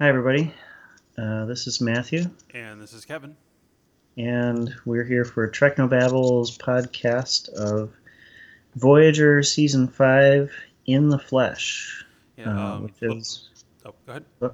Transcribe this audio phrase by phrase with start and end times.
[0.00, 0.52] Hi, everybody.
[1.16, 3.36] Uh, this is Matthew, And this is Kevin.
[4.16, 7.92] and we're here for Technobabbles podcast of
[8.74, 10.52] Voyager Season 5
[10.86, 12.04] In the Flesh.
[12.36, 13.48] Yeah, uh, um, which is,
[13.86, 14.24] oh, go ahead.
[14.42, 14.48] uh,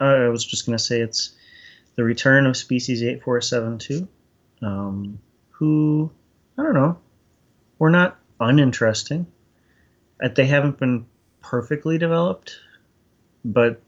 [0.00, 1.32] I was just going to say it's
[1.96, 4.08] the return of Species 8472,
[4.62, 5.18] um,
[5.50, 6.10] who,
[6.56, 6.98] I don't know,
[7.78, 9.26] were not uninteresting.
[10.22, 11.04] Uh, They haven't been
[11.42, 12.56] perfectly developed,
[13.44, 13.82] but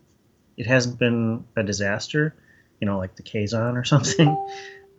[0.57, 2.34] it hasn't been a disaster,
[2.80, 4.37] you know, like the Kazon or something.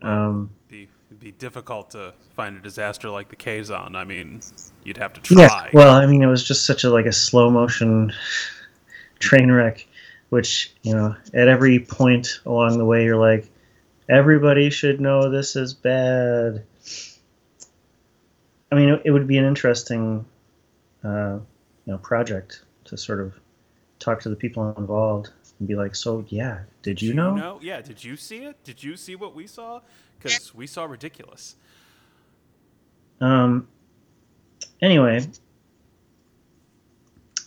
[0.01, 3.95] Um, Be, it'd be difficult to find a disaster like the Kazon.
[3.95, 4.41] I mean,
[4.83, 5.41] you'd have to try.
[5.41, 8.13] yeah, well, I mean, it was just such a like a slow motion
[9.19, 9.87] train wreck,
[10.29, 13.49] which you know, at every point along the way, you're like,
[14.09, 16.65] everybody should know this is bad.
[18.71, 20.25] I mean, it, it would be an interesting,
[21.03, 21.37] uh,
[21.85, 23.33] you know, project to sort of
[23.99, 27.35] talk to the people involved and be like, so yeah, did you know?
[27.35, 28.63] No, yeah, did you see it?
[28.63, 29.81] Did you see what we saw?
[30.17, 31.55] Because we saw ridiculous.
[33.21, 33.67] Um.
[34.81, 35.25] Anyway,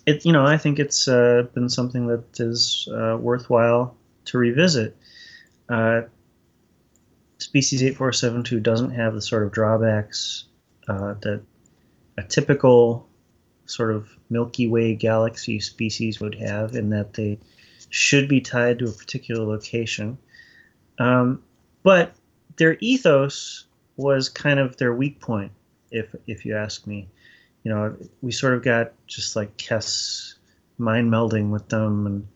[0.06, 4.96] it you know I think it's uh, been something that is uh, worthwhile to revisit.
[5.68, 6.02] Uh,
[7.38, 10.44] Species eight four seven two doesn't have the sort of drawbacks
[10.88, 11.42] uh, that
[12.16, 13.06] a typical
[13.66, 17.38] sort of Milky Way galaxy species would have, in that they
[17.90, 20.18] should be tied to a particular location.
[20.98, 21.42] Um,
[21.82, 22.14] but
[22.56, 25.52] their ethos was kind of their weak point,
[25.90, 27.08] if if you ask me.
[27.64, 30.34] You know, we sort of got just like Kes
[30.78, 32.26] mind melding with them, and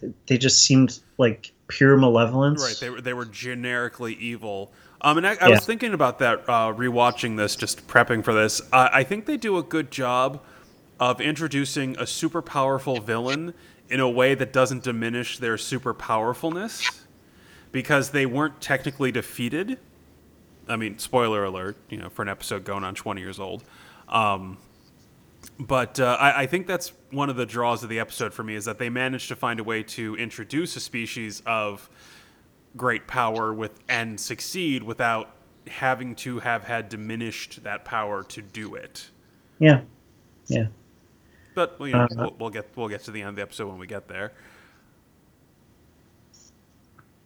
[0.00, 2.62] th- they just seemed like pure malevolence.
[2.62, 4.72] Right, they were they were generically evil.
[5.00, 5.50] Um, and I, I Yeah.
[5.50, 8.62] was thinking about that uh, rewatching this, just prepping for this.
[8.72, 10.40] I I think they do a good job
[10.98, 13.52] of introducing a super powerful villain
[13.88, 16.90] in a way that doesn't diminish their super powerfulness,
[17.72, 19.78] because they weren't technically defeated.
[20.68, 23.62] I mean, spoiler alert, you know, for an episode going on 20 years old.
[24.08, 24.58] Um,
[25.58, 28.54] but uh, I, I think that's one of the draws of the episode for me
[28.54, 31.88] is that they managed to find a way to introduce a species of
[32.76, 35.30] great power with and succeed without
[35.66, 39.10] having to have had diminished that power to do it.
[39.58, 39.82] Yeah,
[40.46, 40.66] yeah.
[41.56, 43.42] But well, you know, Uh, we'll, we'll get we'll get to the end of the
[43.42, 44.32] episode when we get there.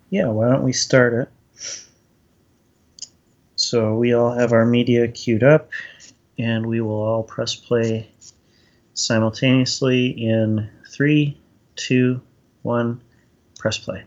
[0.09, 1.29] Yeah, why don't we start it?
[3.57, 5.71] So we all have our media queued up,
[6.39, 8.09] and we will all press play
[8.95, 11.37] simultaneously in three,
[11.75, 12.21] two,
[12.63, 13.03] one,
[13.59, 14.05] press play.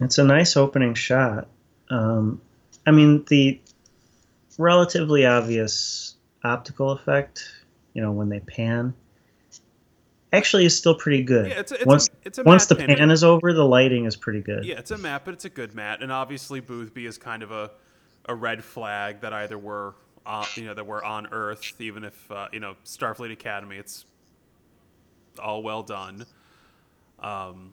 [0.00, 1.46] It's a nice opening shot.
[1.90, 2.40] Um,
[2.84, 3.60] I mean, the
[4.58, 7.44] relatively obvious optical effect,
[7.94, 8.94] you know, when they pan,
[10.32, 11.50] actually is still pretty good.
[11.50, 12.96] Yeah, it's a, it's once a, it's a once the pan.
[12.96, 14.64] pan is over, the lighting is pretty good.
[14.64, 17.50] Yeah, it's a map, but it's a good mat, and obviously Boothby is kind of
[17.50, 17.70] a,
[18.26, 19.94] a red flag that either we're
[20.24, 24.04] uh, you know that we're on Earth, even if uh, you know Starfleet Academy, it's
[25.38, 26.26] all well done.
[27.20, 27.72] Um,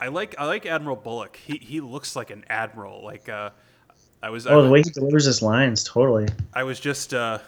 [0.00, 1.36] I like I like Admiral Bullock.
[1.36, 3.04] He he looks like an admiral.
[3.04, 3.50] Like uh,
[4.24, 6.26] I was I, Oh, the way he delivers his lines, totally.
[6.54, 7.38] I was just uh,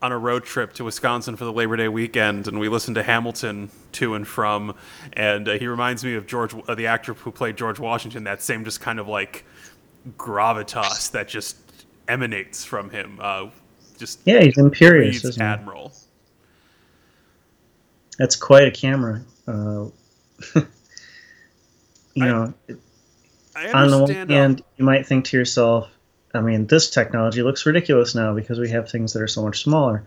[0.00, 3.02] on a road trip to Wisconsin for the Labor Day weekend, and we listened to
[3.02, 4.74] Hamilton to and from,
[5.12, 8.24] and uh, he reminds me of George, uh, the actor who played George Washington.
[8.24, 9.44] That same just kind of like
[10.16, 11.56] gravitas that just
[12.08, 13.18] emanates from him.
[13.20, 13.50] Uh,
[13.98, 15.24] just Yeah, he's imperious.
[15.24, 15.46] Isn't he?
[15.46, 15.92] admiral.
[18.18, 19.22] That's quite a camera.
[19.46, 19.86] Uh,
[20.54, 20.64] you
[22.22, 22.54] I- know,
[23.56, 24.30] I on the one understand.
[24.30, 25.88] um, hand, you might think to yourself,
[26.34, 29.62] I mean, this technology looks ridiculous now because we have things that are so much
[29.62, 30.04] smaller.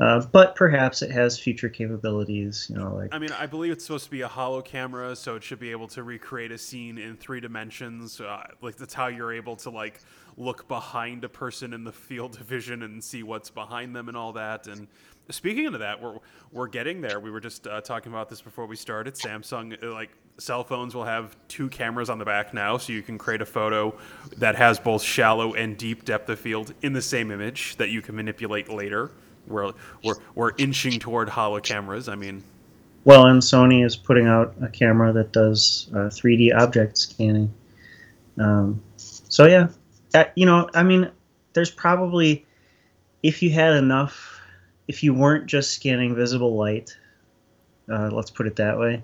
[0.00, 3.84] Uh, but perhaps it has future capabilities, you know, like I mean, I believe it's
[3.84, 6.96] supposed to be a hollow camera, so it should be able to recreate a scene
[6.96, 8.18] in three dimensions.
[8.18, 10.00] Uh, like that's how you're able to like
[10.38, 14.16] look behind a person in the field of vision and see what's behind them and
[14.16, 14.68] all that.
[14.68, 14.88] And
[15.28, 16.16] speaking of that, we're
[16.50, 17.20] we're getting there.
[17.20, 19.14] We were just uh, talking about this before we started.
[19.16, 20.10] Samsung, uh, like
[20.40, 23.46] cell phones, will have two cameras on the back now, so you can create a
[23.46, 23.94] photo
[24.38, 28.02] that has both shallow and deep depth of field in the same image that you
[28.02, 29.10] can manipulate later.
[29.46, 29.72] We're
[30.02, 32.08] we're, we're inching toward hollow cameras.
[32.08, 32.42] I mean,
[33.04, 37.52] Well, and Sony is putting out a camera that does uh, 3D object scanning.
[38.38, 39.68] Um, so yeah,
[40.14, 41.10] uh, you know, I mean,
[41.52, 42.46] there's probably
[43.22, 44.40] if you had enough,
[44.88, 46.96] if you weren't just scanning visible light,
[47.90, 49.02] uh, let's put it that way,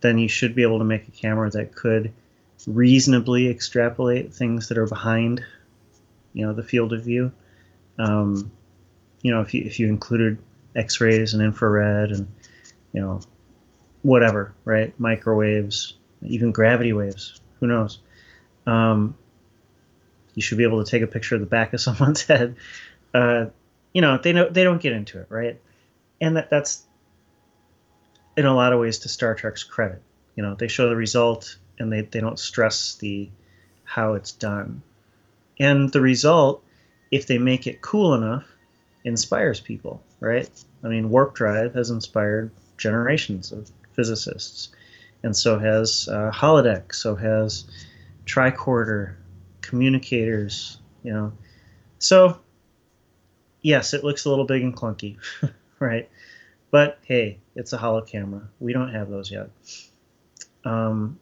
[0.00, 2.12] then you should be able to make a camera that could
[2.66, 5.44] reasonably extrapolate things that are behind,
[6.32, 7.32] you know, the field of view.
[7.98, 8.50] Um,
[9.22, 10.38] you know, if you if you included
[10.74, 12.28] X-rays and infrared and
[12.92, 13.20] you know
[14.02, 14.98] whatever, right?
[14.98, 17.40] Microwaves, even gravity waves.
[17.60, 17.98] Who knows?
[18.66, 19.16] Um,
[20.34, 22.56] you should be able to take a picture of the back of someone's head.
[23.12, 23.46] Uh,
[23.92, 25.60] you know, they know they don't get into it, right?
[26.20, 26.84] And that that's
[28.40, 30.02] in a lot of ways to Star Trek's credit.
[30.36, 33.30] You know, they show the result and they, they don't stress the
[33.84, 34.82] how it's done.
[35.58, 36.64] And the result,
[37.10, 38.44] if they make it cool enough,
[39.04, 40.48] inspires people, right?
[40.84, 44.70] I mean, warp drive has inspired generations of physicists,
[45.22, 47.64] and so has uh, holodeck, so has
[48.24, 49.14] tricorder,
[49.60, 51.32] communicators, you know.
[51.98, 52.38] So,
[53.60, 55.16] yes, it looks a little big and clunky,
[55.78, 56.08] right?
[56.70, 58.42] But hey, it's a hollow camera.
[58.60, 59.50] We don't have those yet.
[60.64, 61.18] Um,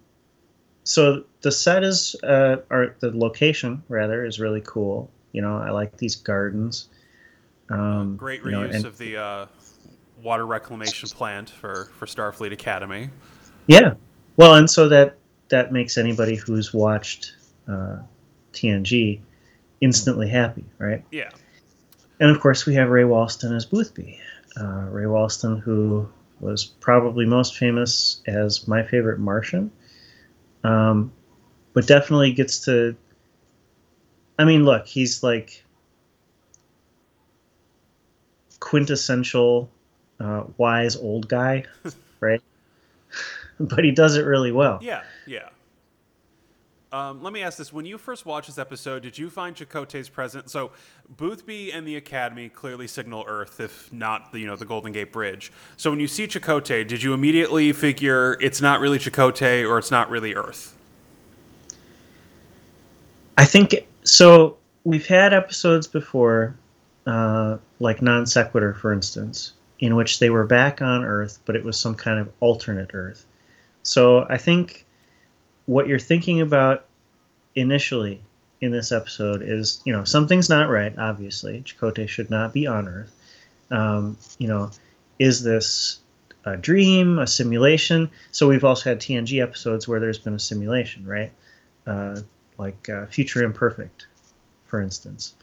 [0.85, 5.11] so the set is, uh, or the location rather, is really cool.
[5.33, 6.89] You know, I like these gardens.
[7.71, 9.47] Um, Great you know, reuse and- of the uh,
[10.23, 13.11] water reclamation plant for, for Starfleet Academy.
[13.67, 13.95] Yeah.
[14.37, 15.19] Well, and so that
[15.49, 17.35] that makes anybody who's watched
[17.67, 17.99] uh,
[18.53, 19.21] TNG
[19.81, 21.05] instantly happy, right?
[21.11, 21.31] Yeah.
[22.21, 24.19] And of course, we have Ray Walston as Boothby.
[24.58, 26.08] Uh, Ray Walston, who
[26.40, 29.70] was probably most famous as my favorite Martian,
[30.64, 31.12] um,
[31.72, 32.96] but definitely gets to.
[34.38, 35.64] I mean, look, he's like
[38.60, 39.70] quintessential
[40.20, 41.64] uh, wise old guy,
[42.20, 42.43] right?
[43.61, 44.78] but he does it really well.
[44.82, 45.49] Yeah, yeah.
[46.90, 50.08] Um, let me ask this: When you first watched this episode, did you find Chakotay's
[50.08, 50.52] presence?
[50.52, 50.70] So,
[51.19, 55.12] Boothby and the Academy clearly signal Earth, if not the you know the Golden Gate
[55.12, 55.52] Bridge.
[55.76, 59.90] So, when you see Chakotay, did you immediately figure it's not really Chakotay or it's
[59.90, 60.76] not really Earth?
[63.37, 63.75] I think
[64.05, 64.56] so.
[64.85, 66.56] We've had episodes before,
[67.06, 71.64] uh, like Non Sequitur, for instance, in which they were back on Earth, but it
[71.64, 73.26] was some kind of alternate Earth.
[73.82, 74.87] So I think
[75.69, 76.87] what you're thinking about
[77.55, 78.23] initially
[78.62, 80.99] in this episode is, you know, something's not right.
[80.99, 83.15] Obviously, Chakotay should not be on Earth.
[83.70, 84.70] Um, you know,
[85.19, 86.00] is this
[86.47, 88.11] a dream, a simulation?
[88.31, 91.32] So we've also had TNG episodes where there's been a simulation, right?
[91.87, 92.23] Uh,
[92.56, 94.06] like uh, Future Imperfect,
[94.64, 95.35] for instance.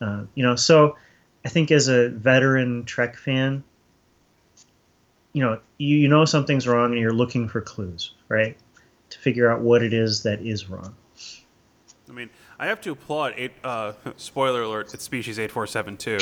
[0.00, 0.96] Uh, you know, so
[1.44, 3.64] I think as a veteran Trek fan,
[5.32, 8.56] you know, you, you know something's wrong and you're looking for clues, right?
[9.12, 10.94] To figure out what it is that is wrong.
[12.08, 13.34] I mean, I have to applaud.
[13.36, 16.18] Eight, uh, spoiler alert: it's Species eight four seven two.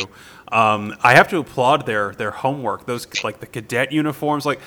[0.50, 2.86] Um, I have to applaud their their homework.
[2.86, 4.46] Those like the cadet uniforms.
[4.46, 4.60] Like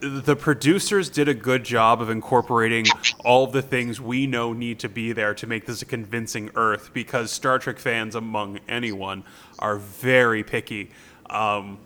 [0.00, 2.86] the, producers did a good job of incorporating
[3.24, 6.50] all of the things we know need to be there to make this a convincing
[6.54, 6.90] Earth.
[6.92, 9.24] Because Star Trek fans, among anyone,
[9.58, 10.90] are very picky.
[11.30, 11.78] Um,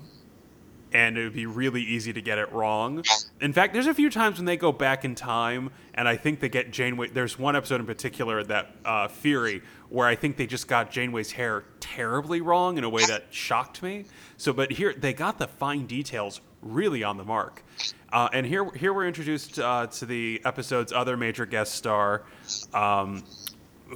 [0.92, 3.02] and it would be really easy to get it wrong.
[3.40, 6.40] In fact, there's a few times when they go back in time, and I think
[6.40, 7.08] they get Janeway.
[7.08, 11.32] There's one episode in particular that uh, Fury, where I think they just got Janeway's
[11.32, 14.04] hair terribly wrong in a way that shocked me.
[14.36, 17.62] So, but here they got the fine details really on the mark.
[18.12, 22.22] Uh, and here, here we're introduced uh, to the episode's other major guest star.
[22.74, 23.24] Um,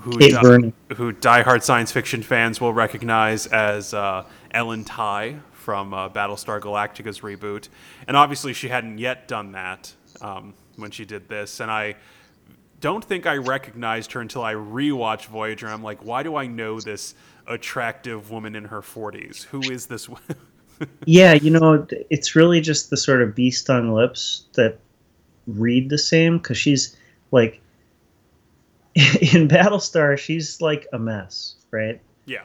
[0.02, 0.72] who, Kate Vernon.
[0.96, 7.22] who diehard science fiction fans will recognize as uh, Ellen Tigh from uh, Battlestar Galactica's
[7.22, 7.68] reboot.
[8.06, 11.58] And obviously, she hadn't yet done that um, when she did this.
[11.58, 11.96] And I
[12.80, 15.66] don't think I recognized her until I rewatched Voyager.
[15.66, 17.16] I'm like, why do I know this
[17.48, 19.42] attractive woman in her 40s?
[19.46, 20.08] Who is this?
[21.06, 24.78] Yeah, you know, it's really just the sort of bee stung lips that
[25.46, 26.94] read the same because she's
[27.30, 27.62] like
[28.94, 31.98] in Battlestar, she's like a mess, right?
[32.26, 32.42] yeah,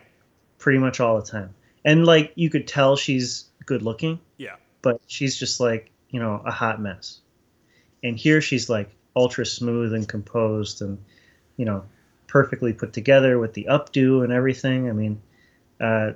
[0.59, 1.53] Pretty much all the time.
[1.85, 6.41] And like you could tell she's good looking, yeah, but she's just like, you know,
[6.45, 7.19] a hot mess.
[8.03, 10.97] And here she's like ultra smooth and composed and,
[11.57, 11.83] you know,
[12.27, 14.89] perfectly put together with the updo and everything.
[14.89, 15.21] I mean,
[15.79, 16.11] uh,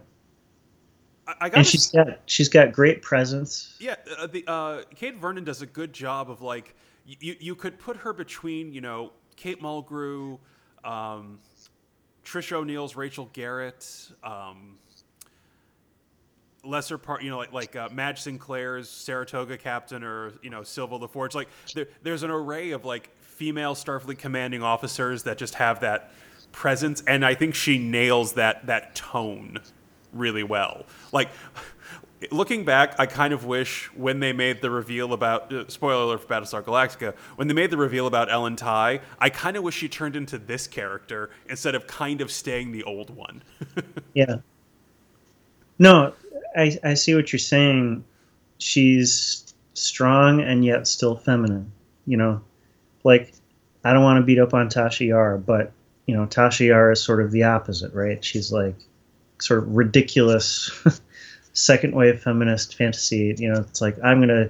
[1.28, 3.76] I, got and she's got she's got great presence.
[3.80, 7.80] Yeah, uh, the uh, Kate Vernon does a good job of like you you could
[7.80, 10.38] put her between you know Kate Mulgrew,
[10.84, 11.40] um,
[12.24, 14.78] Tricia O'Neil's Rachel Garrett, um,
[16.66, 21.00] lesser part you know like like uh, Madge Sinclair's Saratoga Captain or you know Silva
[21.00, 21.36] LaForge.
[21.36, 26.12] Like there, there's an array of like female Starfleet commanding officers that just have that
[26.52, 29.60] presence, and I think she nails that that tone
[30.14, 30.86] really well.
[31.12, 31.30] Like
[32.32, 36.22] looking back, I kind of wish when they made the reveal about uh, spoiler alert
[36.22, 39.76] for Battlestar Galactica, when they made the reveal about Ellen Tigh, I kind of wish
[39.76, 43.44] she turned into this character instead of kind of staying the old one.
[44.14, 44.38] Yeah.
[45.78, 46.14] No,
[46.56, 48.04] I, I see what you're saying.
[48.58, 51.72] She's strong and yet still feminine.
[52.06, 52.42] You know,
[53.04, 53.34] like
[53.84, 55.72] I don't want to beat up on Tasha Yar, but
[56.06, 58.24] you know, Tasha Yar is sort of the opposite, right?
[58.24, 58.76] She's like
[59.40, 60.72] sort of ridiculous
[61.54, 63.36] second wave feminist fantasy.
[63.38, 64.50] You know, it's like I'm gonna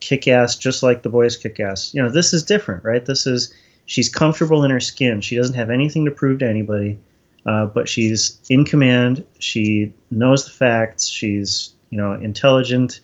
[0.00, 1.94] kick ass just like the boys kick ass.
[1.94, 3.04] You know, this is different, right?
[3.04, 3.52] This is
[3.86, 5.20] she's comfortable in her skin.
[5.20, 6.98] She doesn't have anything to prove to anybody,
[7.46, 9.24] uh, but she's in command.
[9.38, 11.06] She knows the facts.
[11.08, 13.00] She's you know intelligent.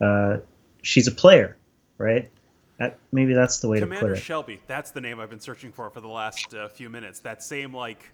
[0.00, 0.38] Uh,
[0.82, 1.56] she's a player,
[1.98, 2.30] right?
[2.78, 4.22] That, maybe that's the way Commander to put it.
[4.22, 7.20] Shelby, that's the name I've been searching for for the last uh, few minutes.
[7.20, 8.10] That same like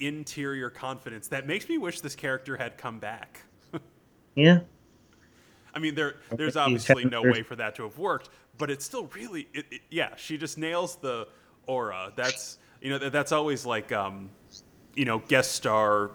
[0.00, 3.40] interior confidence that makes me wish this character had come back.
[4.36, 4.62] Yeah,
[5.72, 9.06] I mean, there there's obviously no way for that to have worked, but it's still
[9.14, 10.16] really, it, it- yeah.
[10.16, 11.28] She just nails the
[11.68, 12.12] aura.
[12.16, 14.30] That's you know that, that's always like um,
[14.94, 16.10] you know guest star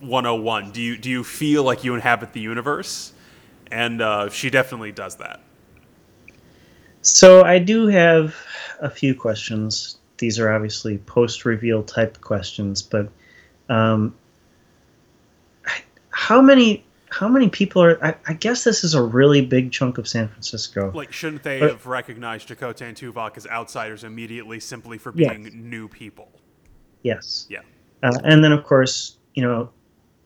[0.00, 0.72] 101.
[0.72, 3.12] Do you do you feel like you inhabit the universe?
[3.72, 5.40] And uh, she definitely does that.
[7.02, 8.34] So I do have
[8.80, 9.98] a few questions.
[10.18, 13.08] These are obviously post-reveal type questions, but
[13.70, 14.14] um,
[16.10, 18.04] how many how many people are?
[18.04, 20.92] I, I guess this is a really big chunk of San Francisco.
[20.94, 25.30] Like, shouldn't they But- have recognized Chakotay and Tuvok as outsiders immediately simply for Yes.
[25.36, 26.28] being new people?
[27.02, 27.46] Yes.
[27.48, 27.60] Yeah.
[28.02, 29.70] Uh, and then, of course, you know,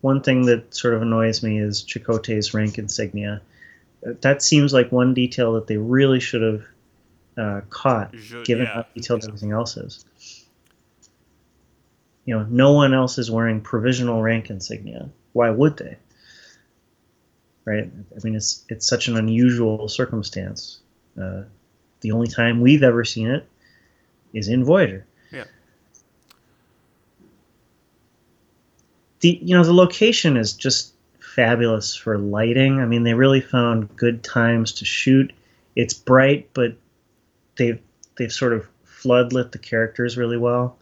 [0.00, 3.40] one thing that sort of annoys me is Chakotay's rank insignia.
[4.06, 6.62] Uh, That seems like one detail that they really should have
[7.36, 8.14] uh, caught,
[8.44, 9.28] given yeah, how detailed yeah.
[9.28, 10.04] everything else is.
[12.26, 15.10] You know, no one else is wearing provisional rank insignia.
[15.32, 15.96] Why would they?
[17.64, 17.90] Right?
[17.90, 20.80] I mean, it's it's such an unusual circumstance.
[21.20, 21.42] Uh,
[22.00, 23.46] the only time we've ever seen it
[24.34, 25.06] is in Voyager.
[25.32, 25.44] Yeah.
[29.24, 32.78] The you know the location is just fabulous for lighting.
[32.78, 35.32] I mean, they really found good times to shoot.
[35.74, 36.76] It's bright, but
[37.56, 37.80] they've
[38.18, 40.76] they've sort of floodlit the characters really well,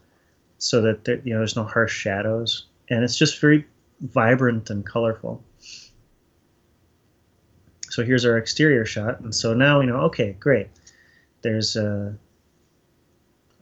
[0.57, 3.65] so that there, you know there's no harsh shadows, and it's just very
[4.01, 5.41] vibrant and colorful.
[7.91, 10.01] So here's our exterior shot, and so now we know.
[10.07, 10.67] Okay, great.
[11.43, 12.13] There's a,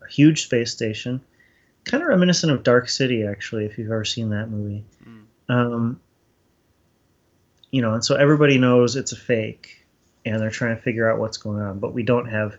[0.01, 1.21] a huge space station
[1.85, 4.83] kind of reminiscent of Dark City, actually, if you've ever seen that movie.
[5.07, 5.25] Mm.
[5.49, 5.99] Um,
[7.71, 9.85] you know, and so everybody knows it's a fake,
[10.25, 12.57] and they're trying to figure out what's going on, but we don't have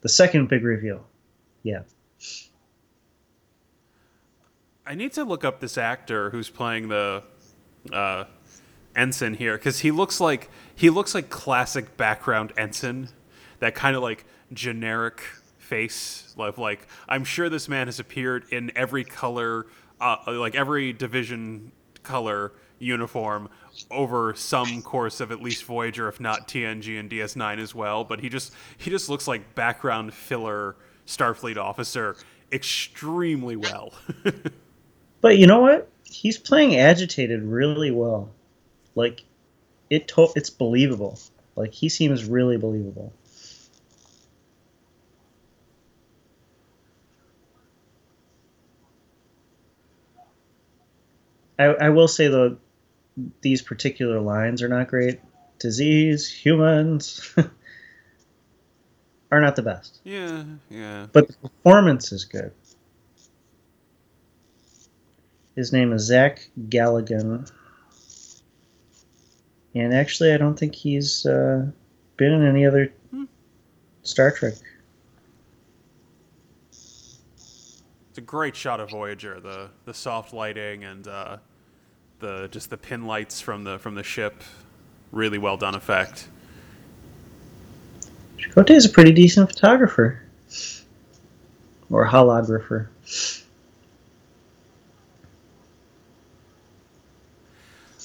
[0.00, 1.04] the second big reveal.
[1.62, 1.82] Yeah,
[4.86, 7.22] I need to look up this actor who's playing the
[7.92, 8.24] uh,
[8.96, 13.10] ensign here because he looks like he looks like classic background ensign,
[13.58, 15.22] that kind of like generic
[15.68, 16.34] face.
[16.36, 19.66] Like, like I'm sure this man has appeared in every color,
[20.00, 21.72] uh, like every division
[22.02, 23.48] color uniform
[23.90, 28.04] over some course of at least Voyager, if not TNG and DS9 as well.
[28.04, 32.16] But he just he just looks like background filler Starfleet officer
[32.50, 33.92] extremely well.
[35.20, 35.88] but you know what?
[36.04, 38.30] He's playing agitated really well.
[38.94, 39.22] Like,
[39.90, 41.18] it to- it's believable.
[41.56, 43.12] Like he seems really believable.
[51.58, 52.56] I, I will say though,
[53.40, 55.20] these particular lines are not great.
[55.58, 57.34] Disease, humans
[59.32, 61.06] are not the best, yeah, yeah.
[61.12, 62.52] but the performance is good.
[65.56, 67.50] His name is Zach Galligan,
[69.74, 71.66] and actually, I don't think he's uh,
[72.16, 73.24] been in any other Hmm.
[74.04, 74.54] Star Trek.
[76.70, 79.40] It's a great shot of Voyager.
[79.40, 81.38] The the soft lighting and uh,
[82.18, 84.42] the just the pin lights from the from the ship.
[85.12, 86.28] Really well done effect.
[88.38, 90.22] Chakotay is a pretty decent photographer,
[91.90, 92.88] or holographer.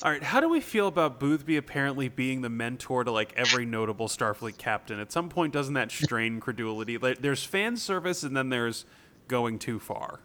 [0.02, 3.66] All right, how do we feel about Boothby apparently being the mentor to like every
[3.66, 5.00] notable Starfleet captain?
[5.00, 6.98] At some point, doesn't that strain credulity?
[6.98, 8.86] Like, There's fan service, and then there's
[9.34, 10.20] going too far.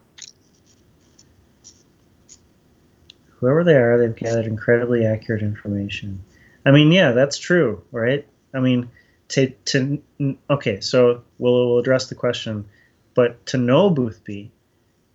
[3.39, 6.23] whoever they are, they've gathered incredibly accurate information.
[6.65, 8.27] I mean, yeah, that's true, right?
[8.53, 8.89] I mean,
[9.29, 10.01] to to
[10.49, 12.65] okay, so we'll, we'll address the question,
[13.13, 14.51] but to know Boothby,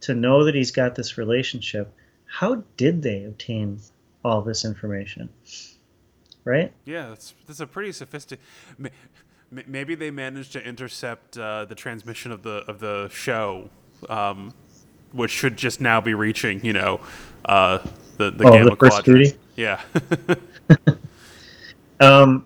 [0.02, 1.92] to know that he's got this relationship,
[2.26, 3.80] how did they obtain
[4.24, 5.28] all this information?
[6.44, 6.72] Right?
[6.84, 8.44] Yeah, that's that's a pretty sophisticated.
[9.50, 13.70] Maybe they managed to intercept uh, the transmission of the of the show,
[14.11, 14.52] um,
[15.12, 17.00] which should just now be reaching, you know,
[17.44, 17.78] uh,
[18.18, 19.25] the the Oh, gamma the first quadrant.
[19.25, 19.38] duty.
[19.56, 19.80] Yeah.
[22.00, 22.44] Um,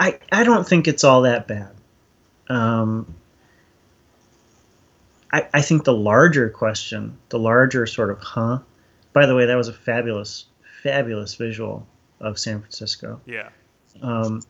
[0.00, 1.70] I I don't think it's all that bad.
[2.48, 3.14] Um,
[5.32, 8.58] I I think the larger question, the larger sort of huh.
[9.12, 10.46] By the way, that was a fabulous,
[10.82, 11.86] fabulous visual
[12.20, 13.20] of San Francisco.
[13.26, 13.50] yeah.
[14.02, 14.42] Um,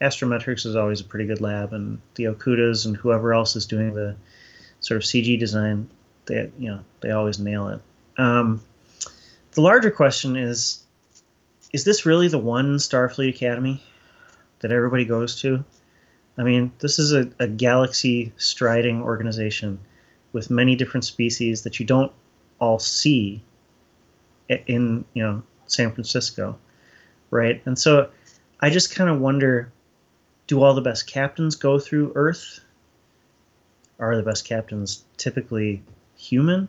[0.00, 3.94] Astrometrics is always a pretty good lab, and the Okudas and whoever else is doing
[3.94, 4.16] the
[4.80, 5.88] sort of CG design,
[6.26, 7.80] they you know they always nail it.
[8.18, 8.60] Um,
[9.52, 10.82] the larger question is:
[11.72, 13.82] Is this really the one Starfleet Academy
[14.60, 15.64] that everybody goes to?
[16.36, 19.78] I mean, this is a, a galaxy striding organization
[20.32, 22.10] with many different species that you don't
[22.58, 23.42] all see
[24.48, 26.58] in you know San Francisco,
[27.30, 27.62] right?
[27.64, 28.10] And so
[28.60, 29.72] I just kind of wonder
[30.46, 32.60] do all the best captains go through Earth?
[33.98, 35.82] Are the best captains typically
[36.16, 36.68] human?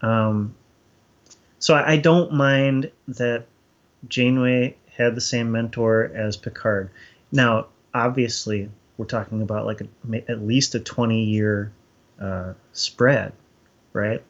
[0.00, 0.54] Um,
[1.58, 3.46] so I, I don't mind that
[4.08, 6.90] Janeway had the same mentor as Picard.
[7.30, 11.70] Now, obviously, we're talking about like a, at least a 20 year
[12.20, 13.32] uh, spread,
[13.92, 14.22] right?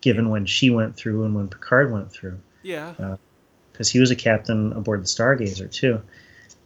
[0.00, 3.16] Given when she went through and when Picard went through Yeah.
[3.72, 6.02] because he was a captain aboard the Stargazer too.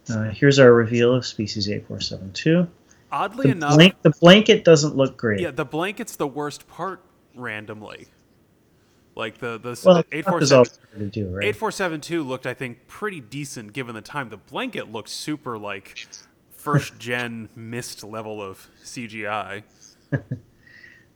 [0.09, 2.67] Uh, here's our reveal of species 8472.
[3.11, 5.39] Oddly The, enough, blank, the blanket doesn't look great.
[5.41, 7.01] yeah, the blanket's the worst part
[7.35, 8.07] randomly.
[9.15, 11.45] Like the the well, eight top four is seven always hard to do, right?
[11.45, 14.29] eight four seven two looked, I think, pretty decent given the time.
[14.29, 16.07] The blanket looked super like
[16.51, 19.63] first gen mist level of CGI.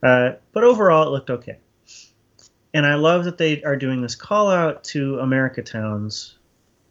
[0.02, 1.56] Uh, but overall, it looked okay.
[2.74, 6.36] And I love that they are doing this call out to America towns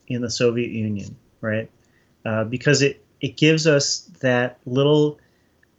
[0.07, 1.69] in the Soviet Union, right?
[2.25, 5.19] Uh, because it, it gives us that little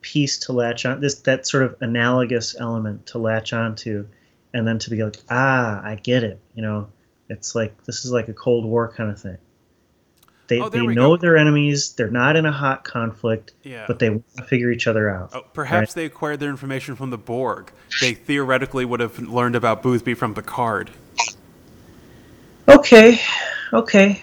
[0.03, 4.07] piece to latch on, this that sort of analogous element to latch onto,
[4.53, 6.39] and then to be like, ah, I get it.
[6.55, 6.89] You know,
[7.31, 9.39] it's like this is like a Cold War kind of thing.
[10.47, 11.17] They, Oh, they know go.
[11.17, 11.95] their enemies.
[11.95, 13.87] They're not in a hot conflict, Yeah.
[13.87, 15.31] but they want to figure each other out.
[15.33, 17.73] Oh, perhaps they acquired their information from the Borg.
[18.03, 20.91] They theoretically would have learned about Boothby from Picard.
[22.69, 23.21] Okay,
[23.73, 24.23] okay.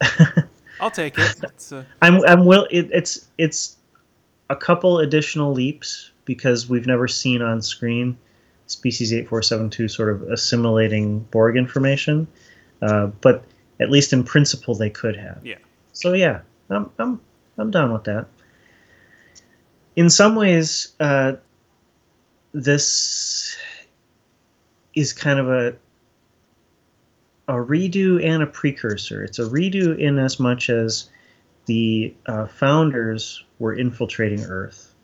[0.80, 1.36] I'll take it.
[1.42, 3.76] It's, uh, I'm I'm will it, it's it's
[4.50, 8.16] a couple additional leaps because we've never seen on screen
[8.66, 12.28] species 8472 sort of assimilating Borg information,
[12.82, 13.44] uh, but
[13.80, 15.40] at least in principle they could have.
[15.42, 15.56] yeah.
[15.92, 17.20] So yeah, I'm I'm
[17.56, 18.26] I'm down with that.
[19.96, 21.32] In some ways, uh,
[22.52, 23.56] this
[24.94, 25.76] is kind of a
[27.48, 29.24] a redo and a precursor.
[29.24, 31.08] It's a redo in as much as
[31.64, 34.94] the uh, founders were infiltrating Earth,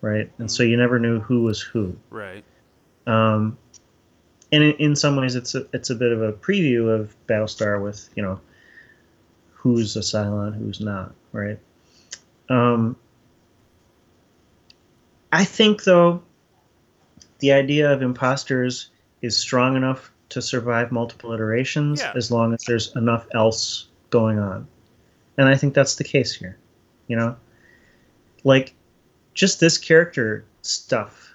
[0.00, 0.30] right?
[0.38, 1.96] And so you never knew who was who.
[2.10, 2.44] Right.
[3.06, 3.58] Um,
[4.50, 7.82] and in, in some ways, it's a it's a bit of a preview of Battlestar
[7.82, 8.40] with you know
[9.52, 11.58] who's a Cylon, who's not, right?
[12.48, 12.96] Um,
[15.32, 16.22] I think though
[17.40, 18.88] the idea of imposters
[19.20, 22.12] is strong enough to survive multiple iterations Yeah.
[22.16, 24.66] as long as there's enough else going on,
[25.38, 26.56] and I think that's the case here.
[27.08, 27.36] You know,
[28.44, 28.74] like
[29.34, 31.32] just this character stuff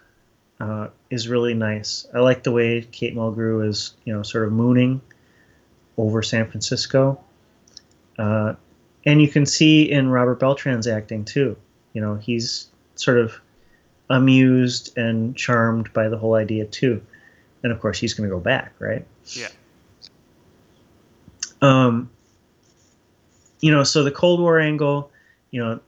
[0.59, 2.05] uh, is really nice.
[2.13, 5.01] I like the way Kate Mulgrew is, you know, sort of mooning
[5.97, 7.19] over San Francisco.
[8.19, 8.53] Uh,
[9.05, 11.55] and you can see in Robert Beltran's acting too.
[11.93, 13.39] You know, he's sort of
[14.09, 17.01] amused and charmed by the whole idea too.
[17.63, 19.05] And of course, he's going to go back, right?
[19.33, 19.47] Yeah.
[21.61, 22.09] Um,
[23.59, 25.11] you know, so the Cold War angle,
[25.51, 25.79] you know,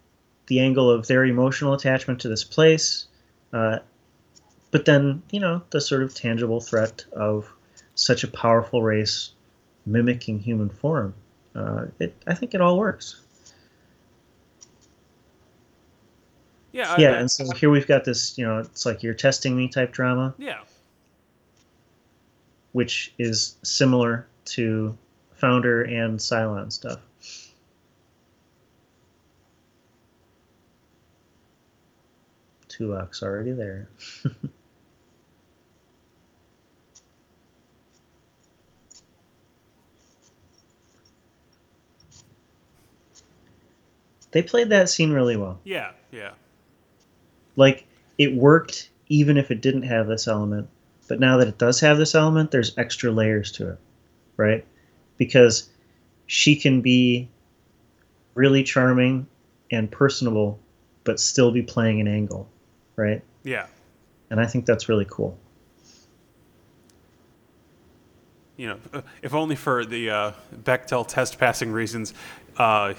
[0.47, 3.07] the angle of their emotional attachment to this place,
[3.53, 3.79] uh,
[4.71, 7.51] but then you know the sort of tangible threat of
[7.95, 9.31] such a powerful race
[9.85, 11.13] mimicking human form.
[11.55, 13.21] Uh, it, I think it all works.
[16.71, 16.91] Yeah.
[16.93, 19.55] I- yeah, I- and so here we've got this, you know, it's like you're testing
[19.55, 20.59] me type drama, yeah.
[22.73, 24.97] Which is similar to
[25.35, 26.99] Founder and Cylon stuff.
[32.67, 33.87] Tulak's already there.
[44.31, 45.59] they played that scene really well.
[45.63, 45.91] Yeah.
[46.11, 46.31] Yeah.
[47.55, 47.85] Like
[48.17, 50.67] it worked even if it didn't have this element.
[51.07, 53.79] But now that it does have this element, there's extra layers to it,
[54.37, 54.65] right?
[55.17, 55.69] Because
[56.27, 57.29] she can be
[58.35, 59.27] really charming
[59.71, 60.59] and personable,
[61.03, 62.47] but still be playing an angle,
[62.95, 63.21] right?
[63.43, 63.67] Yeah.
[64.29, 65.37] And I think that's really cool.
[68.57, 70.31] you know, if only for the uh,
[70.63, 72.13] Bechdel test passing reasons,
[72.57, 72.93] uh,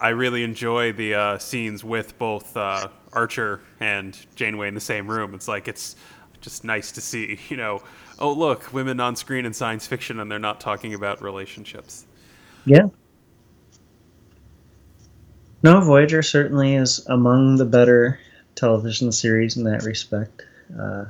[0.00, 5.08] I really enjoy the uh, scenes with both uh, Archer and Janeway in the same
[5.08, 5.34] room.
[5.34, 5.96] It's like it's
[6.44, 7.82] just nice to see, you know,
[8.18, 12.04] oh look, women on screen in science fiction, and they're not talking about relationships.
[12.64, 12.88] Yeah.
[15.62, 18.20] No, Voyager certainly is among the better
[18.54, 20.42] television series in that respect.
[20.78, 21.06] Uh,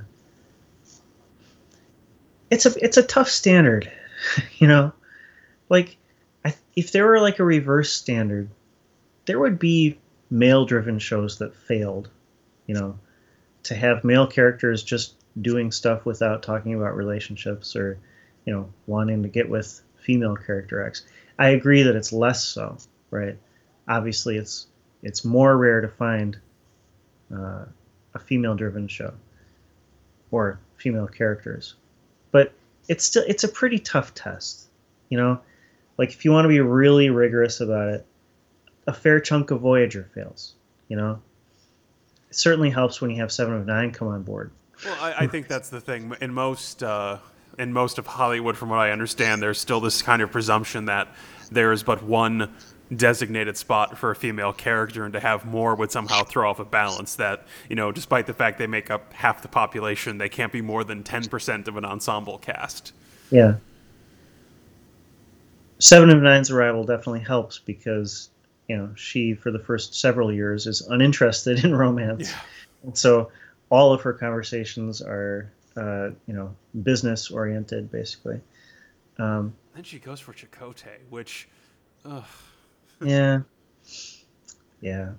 [2.50, 3.90] it's a it's a tough standard,
[4.58, 4.92] you know.
[5.68, 5.96] Like,
[6.44, 8.48] I, if there were like a reverse standard,
[9.26, 9.98] there would be
[10.30, 12.08] male-driven shows that failed.
[12.66, 12.98] You know,
[13.64, 17.98] to have male characters just doing stuff without talking about relationships or,
[18.44, 21.04] you know, wanting to get with female character X.
[21.38, 22.78] I agree that it's less so,
[23.10, 23.36] right?
[23.88, 24.66] Obviously, it's
[25.02, 26.38] it's more rare to find
[27.34, 27.64] uh,
[28.14, 29.12] a female-driven show
[30.30, 31.74] or female characters,
[32.30, 32.52] but
[32.88, 34.68] it's still it's a pretty tough test,
[35.08, 35.40] you know.
[35.98, 38.06] Like if you want to be really rigorous about it,
[38.86, 40.54] a fair chunk of Voyager fails,
[40.88, 41.20] you know.
[42.30, 44.50] It certainly helps when you have Seven of Nine come on board.
[44.84, 46.14] Well, I, I think that's the thing.
[46.20, 47.18] In most uh,
[47.58, 51.08] in most of Hollywood, from what I understand, there's still this kind of presumption that
[51.50, 52.52] there is but one
[52.94, 56.64] designated spot for a female character, and to have more would somehow throw off a
[56.64, 57.16] balance.
[57.16, 60.60] That you know, despite the fact they make up half the population, they can't be
[60.60, 62.92] more than ten percent of an ensemble cast.
[63.30, 63.54] Yeah.
[65.78, 68.30] Seven of Nine's arrival definitely helps because
[68.68, 72.40] you know she, for the first several years, is uninterested in romance, Yeah.
[72.84, 73.30] and so
[73.74, 78.40] all of her conversations are uh, you know business oriented basically.
[79.18, 81.48] Um, Then she goes for Chakotay, which,
[82.04, 82.24] ugh,
[83.04, 83.40] yeah,
[84.80, 85.10] yeah.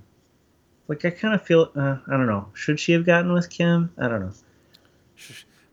[0.88, 2.48] Like I kind of feel uh, I don't know.
[2.54, 3.92] Should she have gotten with Kim?
[3.98, 4.34] I don't know.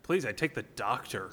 [0.02, 1.30] please, I take the doctor.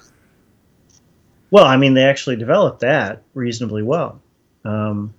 [1.50, 4.22] Well, I mean, they actually developed that reasonably well.
[4.64, 5.14] Um,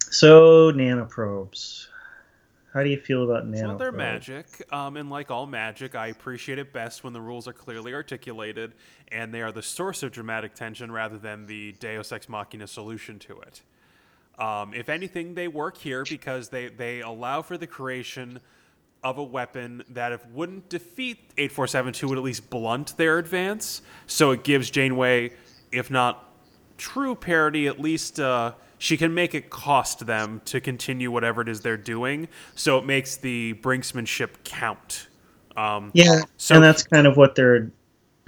[0.00, 1.86] so nanoprobes.
[2.72, 3.48] How do you feel about?
[3.48, 7.48] Well, they're magic, um, and like all magic, I appreciate it best when the rules
[7.48, 8.74] are clearly articulated
[9.08, 13.18] and they are the source of dramatic tension rather than the Deus Ex Machina solution
[13.20, 13.62] to it.
[14.38, 18.40] Um, if anything, they work here because they, they allow for the creation
[19.02, 23.82] of a weapon that if wouldn't defeat 8472 would at least blunt their advance.
[24.06, 25.32] So it gives Janeway,
[25.72, 26.32] if not
[26.78, 31.48] true parity, at least uh, she can make it cost them to continue whatever it
[31.50, 32.26] is they're doing.
[32.54, 35.06] So it makes the brinksmanship count.
[35.54, 37.70] Um, Yeah, So- and that's kind of what they're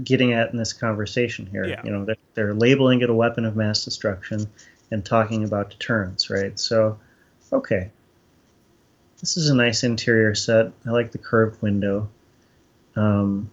[0.05, 1.65] getting at in this conversation here.
[1.65, 1.81] Yeah.
[1.83, 4.47] You know, they're, they're labeling it a weapon of mass destruction
[4.91, 6.59] and talking about deterrence, right?
[6.61, 6.99] So,
[7.51, 7.91] okay.
[9.21, 10.71] This is a nice interior set.
[10.87, 12.11] I like the curved window.
[12.95, 13.51] Um,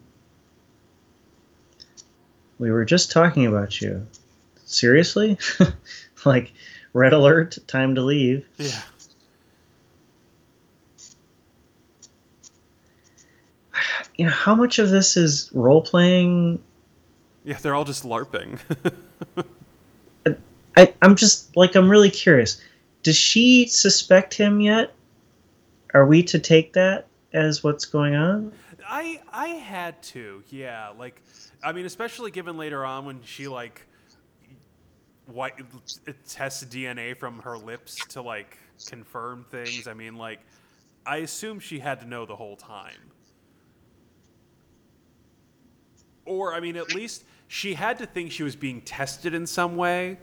[2.58, 4.06] we were just talking about you.
[4.66, 5.38] Seriously?
[6.26, 6.52] like,
[6.94, 8.48] red alert, time to leave.
[8.58, 8.82] yeah.
[14.18, 16.62] You know, how much of this is role playing
[17.46, 18.60] Yeah, they're all just LARPing.
[20.76, 22.62] I, I'm just like I'm really curious.
[23.04, 24.94] Does she suspect him yet?
[25.94, 28.52] Are we to take that as what's going on?
[28.88, 30.90] I I had to, yeah.
[30.98, 31.22] Like,
[31.64, 33.88] I mean, especially given later on when she like,
[35.32, 35.54] white
[36.28, 39.88] tests DNA from her lips to like confirm things.
[39.88, 40.40] I mean, like,
[41.06, 43.12] I assume she had to know the whole time.
[46.26, 49.76] Or, I mean, at least she had to think she was being tested in some
[49.76, 50.20] way,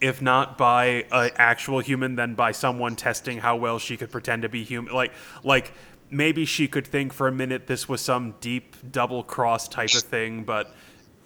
[0.00, 4.42] if not by an actual human, then by someone testing how well she could pretend
[4.42, 4.92] to be human.
[4.92, 5.12] Like,
[5.44, 5.72] like
[6.10, 10.02] maybe she could think for a minute this was some deep double cross type of
[10.02, 10.74] thing, but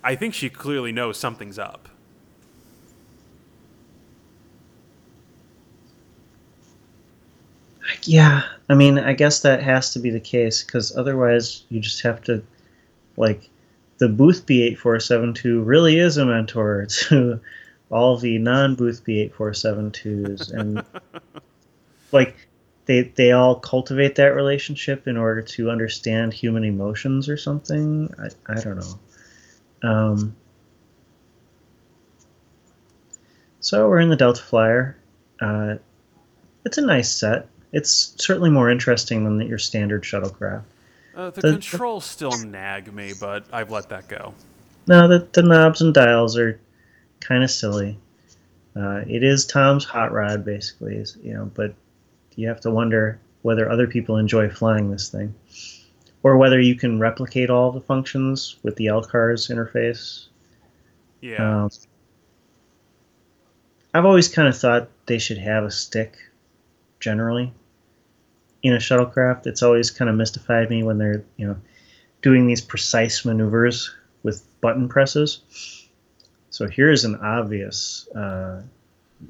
[0.02, 1.88] I think she clearly knows something's up.
[8.02, 12.02] Yeah, I mean, I guess that has to be the case because otherwise you just
[12.02, 12.42] have to,
[13.16, 13.48] like,
[13.98, 17.40] the Boothby 8472 really is a mentor to
[17.90, 20.52] all the non Boothby 8472s.
[20.52, 20.84] And,
[22.12, 22.36] like,
[22.86, 28.12] they, they all cultivate that relationship in order to understand human emotions or something.
[28.18, 29.88] I, I don't know.
[29.88, 30.36] Um,
[33.60, 34.96] so we're in the Delta Flyer.
[35.40, 35.76] Uh,
[36.64, 37.48] it's a nice set.
[37.74, 40.62] It's certainly more interesting than your standard shuttlecraft.
[41.14, 44.32] Uh, the The- controls still nag me, but I've let that go.
[44.86, 46.60] No, the, the knobs and dials are
[47.20, 47.98] kind of silly.
[48.76, 51.74] Uh, it is Tom's hot rod, basically, is- you know, but
[52.36, 55.34] you have to wonder whether other people enjoy flying this thing.
[56.22, 60.28] or whether you can replicate all the functions with the LCARS interface.
[61.20, 61.64] Yeah.
[61.64, 61.70] Um,
[63.92, 66.16] I've always kind of thought they should have a stick,
[66.98, 67.52] generally,
[68.64, 69.46] in a shuttlecraft.
[69.46, 71.56] It's always kind of mystified me when they're you know
[72.22, 75.86] doing these precise maneuvers with button presses.
[76.50, 78.08] So here's an obvious.
[78.08, 78.62] Uh,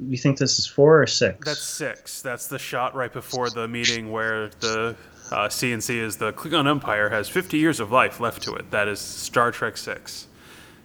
[0.09, 1.45] you think this is four or six?
[1.45, 2.23] That's six.
[2.23, 4.97] That's the shot right before the meeting where the
[5.31, 8.71] uh, CNC is the Klingon Empire has 50 years of life left to it.
[8.71, 10.29] That is Star Trek six.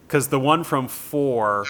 [0.08, 1.66] Because the one from four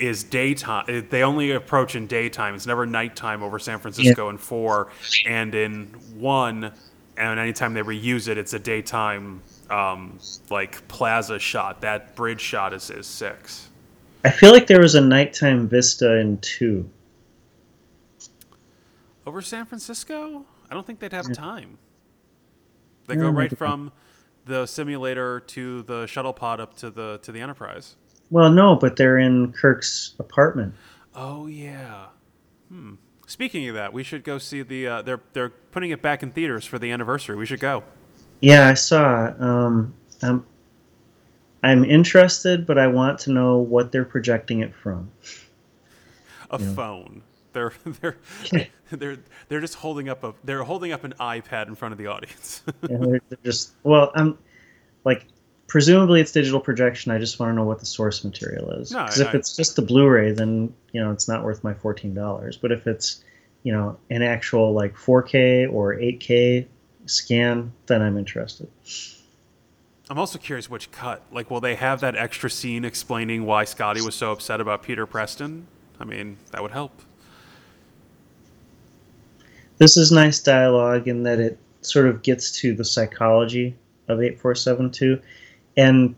[0.00, 1.06] is daytime.
[1.10, 2.54] They only approach in daytime.
[2.54, 4.88] It's never nighttime over San Francisco in four,
[5.26, 6.72] and in one,
[7.16, 10.18] and anytime they reuse it, it's a daytime um,
[10.50, 11.82] like plaza shot.
[11.82, 13.68] That bridge shot is, is six.
[14.24, 16.88] I feel like there was a nighttime vista in two.
[19.26, 20.44] Over San Francisco?
[20.70, 21.78] I don't think they'd have time.
[23.06, 23.92] They Yeah, go right from
[24.46, 27.96] the simulator to the shuttle pod up to the to the Enterprise.
[28.30, 30.74] Well, no, but they're in Kirk's apartment.
[31.14, 32.06] Oh yeah.
[32.68, 32.94] Hmm.
[33.26, 34.86] Speaking of that, we should go see the.
[34.86, 37.36] Uh, they're they're putting it back in theaters for the anniversary.
[37.36, 37.84] We should go.
[38.40, 39.26] Yeah, I saw.
[39.26, 39.40] it.
[39.40, 40.46] Um, I'm,
[41.62, 45.10] I'm interested, but I want to know what they're projecting it from.
[46.50, 47.22] A phone.
[47.52, 48.16] They're they're
[48.90, 52.06] they're they're just holding up a they're holding up an iPad in front of the
[52.06, 52.62] audience.
[52.82, 54.38] And they're, they're just well, I'm
[55.04, 55.26] like,
[55.70, 57.12] presumably it's digital projection.
[57.12, 58.90] I just want to know what the source material is.
[58.90, 61.72] No, Because I- if it's just the Blu-ray, then you know it's not worth my
[61.72, 62.56] fourteen dollars.
[62.56, 63.22] But if it's
[63.62, 66.66] you know an actual like 4K or 8K
[67.06, 68.68] scan, then I'm interested.
[70.10, 71.22] I'm also curious which cut.
[71.30, 75.06] Like, will they have that extra scene explaining why Scotty was so upset about Peter
[75.06, 75.68] Preston?
[76.00, 77.00] I mean, that would help.
[79.78, 83.76] This is nice dialogue in that it sort of gets to the psychology
[84.08, 85.20] of 8472
[85.76, 86.14] and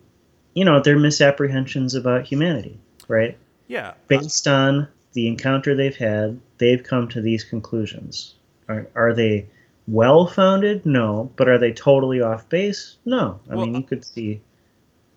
[0.54, 3.38] you know their misapprehensions about humanity, right?
[3.68, 3.94] Yeah.
[4.08, 8.34] Based on the encounter they've had, they've come to these conclusions.
[8.68, 9.46] Are, are they
[9.86, 10.84] well founded?
[10.84, 11.30] No.
[11.36, 12.96] But are they totally off base?
[13.04, 13.40] No.
[13.50, 14.40] I Well, mean, you could see.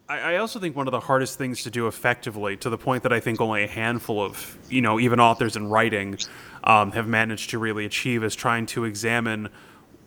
[0.08, 3.04] I, I also think one of the hardest things to do effectively, to the point
[3.04, 6.18] that I think only a handful of, you know, even authors in writing
[6.64, 9.50] um, have managed to really achieve, is trying to examine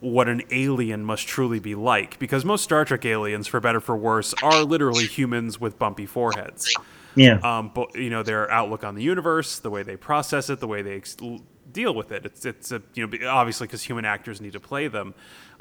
[0.00, 2.18] what an alien must truly be like.
[2.18, 6.74] Because most Star Trek aliens, for better for worse, are literally humans with bumpy foreheads.
[7.14, 7.40] Yeah.
[7.42, 10.68] um, but you know their outlook on the universe, the way they process it, the
[10.68, 11.16] way they ex-
[11.72, 12.24] deal with it.
[12.24, 15.14] It's it's a you know obviously because human actors need to play them.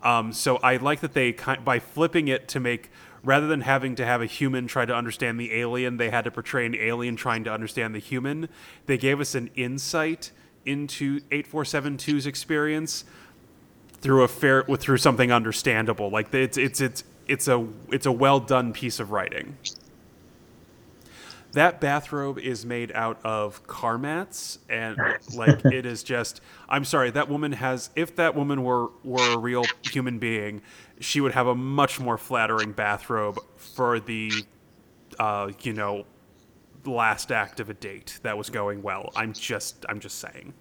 [0.04, 2.92] Um, so I like that they ki- by flipping it to make
[3.24, 6.32] rather than having to have a human try to understand the alien, they had to
[6.32, 8.48] portray an alien trying to understand the human.
[8.86, 10.32] They gave us an insight
[10.66, 13.06] into 8472's experience
[14.02, 16.10] through a fair through something understandable.
[16.10, 19.58] Like it's it's it's it's a it's a well done piece of writing.
[21.54, 24.98] That bathrobe is made out of car mats, and
[25.34, 26.42] like it is just.
[26.70, 27.90] I'm sorry, that woman has.
[27.96, 30.62] If that woman were were a real human being,
[31.00, 34.32] she would have a much more flattering bathrobe for the,
[35.20, 36.06] uh, you know,
[36.86, 39.12] last act of a date that was going well.
[39.16, 40.54] I'm just I'm just saying.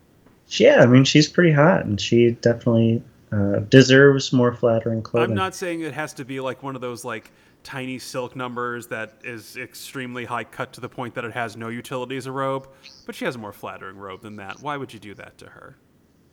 [0.48, 5.30] yeah, I mean, she's pretty hot, and she definitely uh, deserves more flattering clothing.
[5.30, 7.32] I'm not saying it has to be like one of those like
[7.64, 11.68] tiny silk numbers that is extremely high cut to the point that it has no
[11.68, 12.68] utility as a robe,
[13.06, 14.60] but she has a more flattering robe than that.
[14.60, 15.76] Why would you do that to her?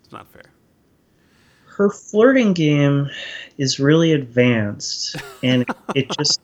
[0.04, 0.44] It's not fair.
[1.66, 3.10] her flirting game
[3.58, 6.42] is really advanced and it just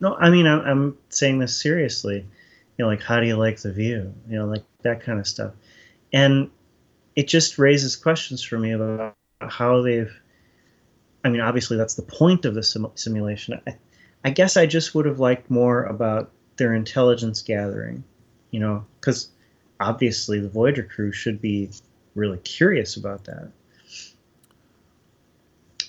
[0.00, 3.60] no i mean I'm, I'm saying this seriously you know like how do you like
[3.60, 5.52] the view you know like that kind of stuff
[6.12, 6.50] and
[7.16, 9.16] it just raises questions for me about
[9.50, 10.12] how they've
[11.24, 13.76] i mean obviously that's the point of the sim- simulation I,
[14.24, 18.04] I guess i just would have liked more about their intelligence gathering
[18.50, 19.28] you know because
[19.80, 21.70] obviously the voyager crew should be
[22.14, 23.50] really curious about that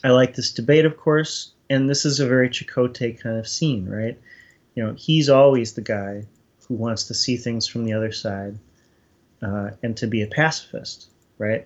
[0.05, 3.89] I like this debate, of course, and this is a very Chakotay kind of scene,
[3.89, 4.15] right?
[4.75, 6.25] You know, he's always the guy
[6.67, 8.59] who wants to see things from the other side
[9.41, 11.65] uh, and to be a pacifist, right?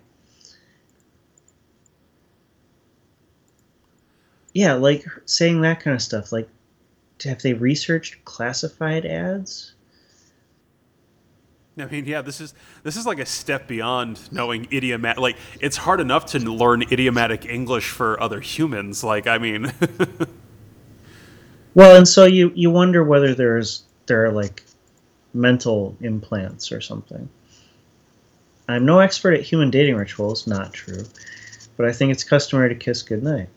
[4.60, 6.34] Yeah, like saying that kind of stuff.
[6.34, 6.50] Like,
[7.24, 9.72] have they researched classified ads?
[11.78, 15.22] I mean, yeah, this is this is like a step beyond knowing idiomatic.
[15.22, 19.02] Like, it's hard enough to learn idiomatic English for other humans.
[19.02, 19.72] Like, I mean,
[21.74, 24.65] Well, and so you you wonder whether there's there are like
[25.34, 27.30] mental implants or something.
[28.67, 31.06] I'm no expert at human dating rituals, not true,
[31.78, 33.48] but I think it's customary to kiss goodnight.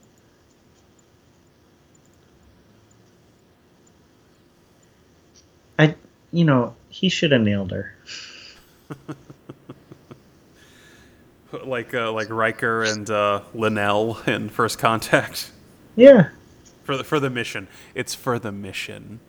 [6.32, 7.94] You know, he should have nailed her.
[11.64, 15.50] like uh, like Riker and uh, Lanel in First Contact.
[15.96, 16.30] Yeah.
[16.84, 19.20] For the for the mission, it's for the mission.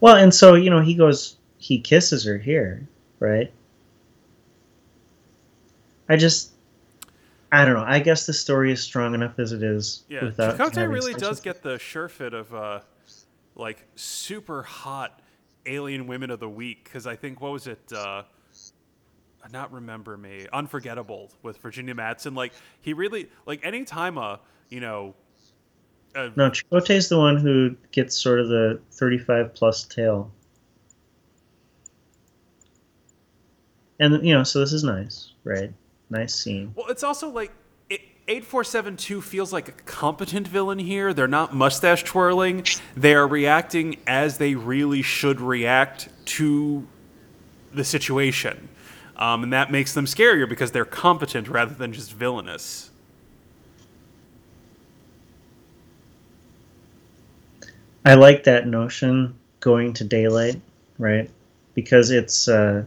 [0.00, 2.86] Well, and so you know, he goes, he kisses her here,
[3.20, 3.52] right?
[6.08, 6.50] I just,
[7.52, 7.84] I don't know.
[7.86, 10.02] I guess the story is strong enough as it is.
[10.08, 12.80] Yeah, Chakotay really does get the sure fit of uh,
[13.54, 15.20] like super hot
[15.66, 17.92] alien women of the week because I think what was it?
[17.92, 18.22] Uh,
[19.52, 22.34] not remember me, unforgettable with Virginia Madsen.
[22.36, 24.40] Like he really like anytime a
[24.72, 25.14] you know.
[26.14, 30.30] A, No, Chakotay's the one who gets sort of the 35 plus tail.
[34.00, 35.72] And, you know, so this is nice, right?
[36.10, 36.72] Nice scene.
[36.74, 37.52] Well, it's also like
[38.28, 41.12] 8472 feels like a competent villain here.
[41.12, 42.64] They're not mustache twirling.
[42.96, 46.86] They are reacting as they really should react to
[47.74, 48.68] the situation.
[49.16, 52.90] Um, and that makes them scarier because they're competent rather than just villainous.
[58.04, 60.60] I like that notion going to daylight,
[60.98, 61.30] right?
[61.74, 62.84] Because it's uh,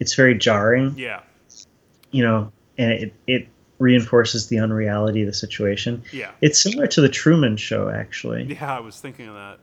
[0.00, 1.20] it's very jarring, Yeah.
[2.10, 3.48] you know, and it it
[3.84, 6.02] reinforces the unreality of the situation.
[6.10, 6.30] Yeah.
[6.40, 8.44] It's similar to the Truman Show, actually.
[8.44, 9.58] Yeah, I was thinking of that.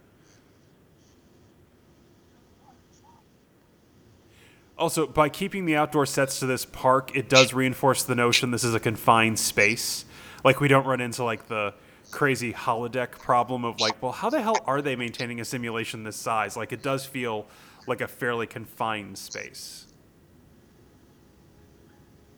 [4.78, 8.64] Also, by keeping the outdoor sets to this park, it does reinforce the notion this
[8.64, 10.06] is a confined space.
[10.44, 11.74] Like we don't run into like the
[12.12, 16.16] crazy holodeck problem of like, well, how the hell are they maintaining a simulation this
[16.16, 16.58] size?
[16.58, 17.48] Like it does feel
[17.88, 19.86] like a fairly confined space.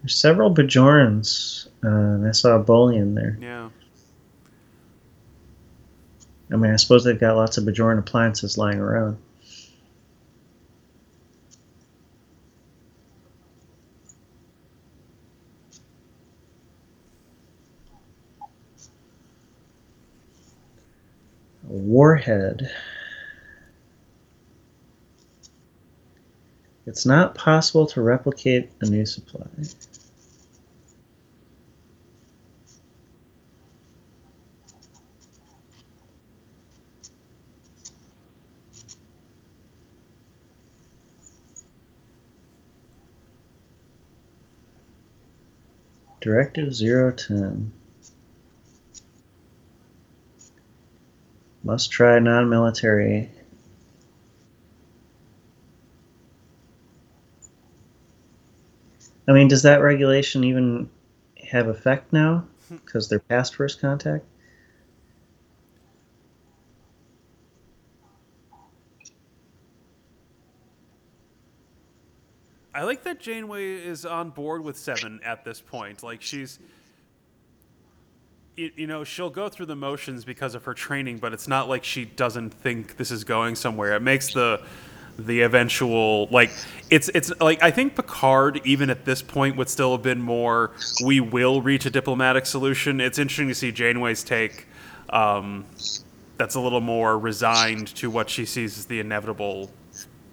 [0.04, 1.68] There's several Bajorans.
[1.82, 3.38] Uh, I saw a Bolian there.
[3.40, 3.70] Yeah.
[6.52, 9.18] I mean, I suppose they've got lots of Bajoran appliances lying around.
[21.64, 22.70] Warhead.
[26.86, 29.48] It's not possible to replicate a new supply.
[46.24, 47.74] Directive 010.
[51.66, 53.30] Must try non military.
[59.28, 60.90] I mean, does that regulation even
[61.52, 62.48] have effect now?
[62.70, 64.24] Because they're past first contact?
[72.94, 76.04] Like that Janeway is on board with Seven at this point.
[76.04, 76.60] Like she's,
[78.56, 81.68] you, you know, she'll go through the motions because of her training, but it's not
[81.68, 83.96] like she doesn't think this is going somewhere.
[83.96, 84.64] It makes the
[85.18, 86.52] the eventual like
[86.92, 90.72] it's it's like I think Picard even at this point would still have been more
[91.04, 93.02] we will reach a diplomatic solution.
[93.02, 94.68] It's interesting to see Janeway's take.
[95.10, 95.66] Um,
[96.38, 99.72] that's a little more resigned to what she sees as the inevitable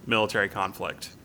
[0.07, 1.17] military conflict.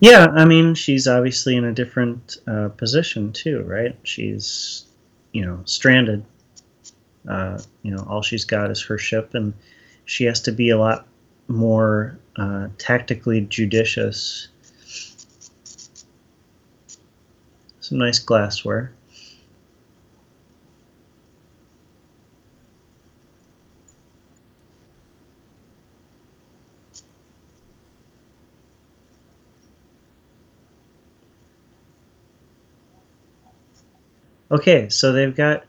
[0.00, 3.96] Yeah, I mean, she's obviously in a different uh, position too, right?
[4.02, 4.86] She's,
[5.32, 6.24] you know, stranded.
[7.28, 9.54] Uh, you know, all she's got is her ship, and
[10.04, 11.06] she has to be a lot
[11.48, 14.48] more uh, tactically judicious.
[17.80, 18.92] Some nice glassware.
[34.54, 35.64] Okay, so they've got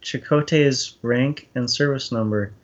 [0.00, 2.54] Chakotay's rank and service number,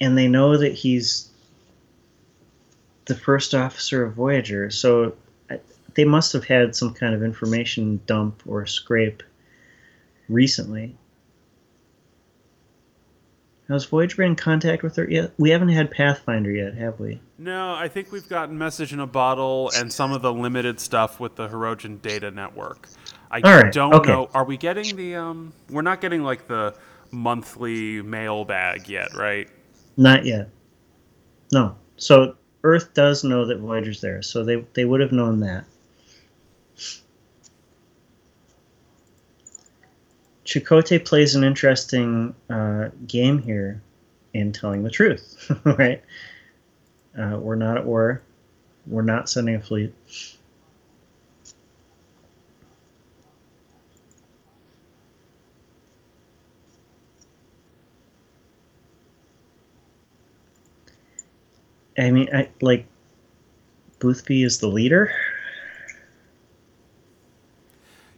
[0.00, 1.28] and they know that he's
[3.06, 4.70] the first officer of Voyager.
[4.70, 5.16] So
[5.94, 9.24] they must have had some kind of information dump or scrape
[10.28, 10.96] recently.
[13.68, 15.32] Has Voyager been in contact with her yet?
[15.36, 17.20] We haven't had Pathfinder yet, have we?
[17.36, 21.20] No, I think we've gotten message in a bottle and some of the limited stuff
[21.20, 22.88] with the Hirogen data network.
[23.30, 24.10] I right, don't okay.
[24.10, 24.30] know.
[24.32, 25.52] Are we getting the um?
[25.68, 26.74] We're not getting like the
[27.10, 29.48] monthly mailbag yet, right?
[29.98, 30.48] Not yet.
[31.52, 31.76] No.
[31.98, 35.66] So Earth does know that Voyager's there, so they they would have known that.
[40.48, 43.82] Chakotay plays an interesting uh, game here
[44.32, 46.02] in telling the truth, right?
[47.18, 48.22] Uh, we're not at war.
[48.86, 49.92] We're not sending a fleet.
[61.98, 62.86] I mean, I like
[63.98, 65.12] Boothby is the leader.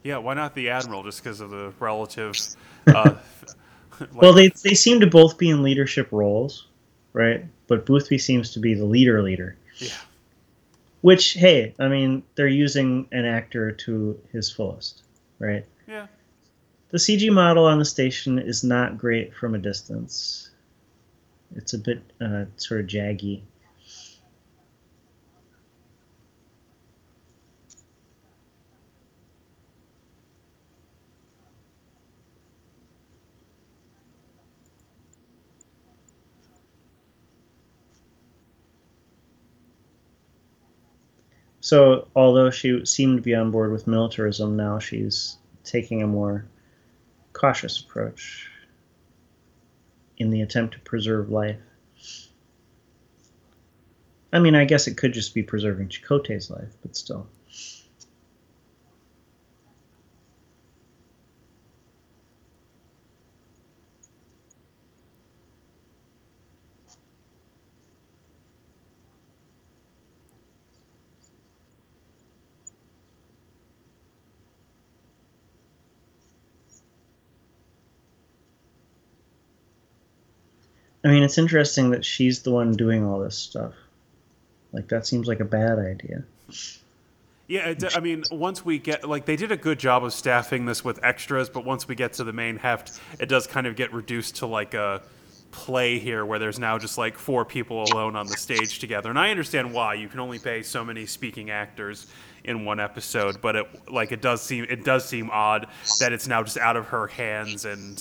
[0.02, 1.02] Yeah, why not the admiral?
[1.02, 2.36] Just because of the relative.
[2.86, 3.14] Uh,
[4.00, 6.66] like, Well, they they seem to both be in leadership roles,
[7.12, 7.44] right?
[7.66, 9.54] But Boothby seems to be the leader leader.
[9.76, 9.92] yeah,
[11.02, 15.02] Which, hey, I mean, they're using an actor to his fullest,
[15.38, 15.64] right?
[15.86, 16.06] yeah.
[16.90, 20.50] The CG model on the station is not great from a distance.
[21.54, 23.42] It's a bit uh, sort of jaggy.
[41.70, 46.44] So, although she seemed to be on board with militarism, now she's taking a more
[47.32, 48.48] cautious approach
[50.18, 51.60] in the attempt to preserve life.
[54.32, 57.28] I mean, I guess it could just be preserving Chakotay's life, but still.
[81.04, 83.72] I mean, it's interesting that she's the one doing all this stuff.
[84.72, 86.24] Like, that seems like a bad idea.
[87.50, 90.84] Yeah, I mean, once we get like they did a good job of staffing this
[90.84, 93.92] with extras, but once we get to the main heft, it does kind of get
[93.92, 95.02] reduced to like a
[95.50, 99.10] play here where there's now just like four people alone on the stage together.
[99.10, 102.06] And I understand why you can only pay so many speaking actors
[102.44, 105.66] in one episode, but it like it does seem it does seem odd
[105.98, 108.00] that it's now just out of her hands and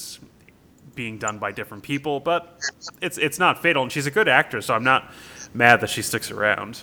[1.00, 2.60] being done by different people, but
[3.02, 5.10] it's it's not fatal and she's a good actress, so I'm not
[5.54, 6.82] mad that she sticks around.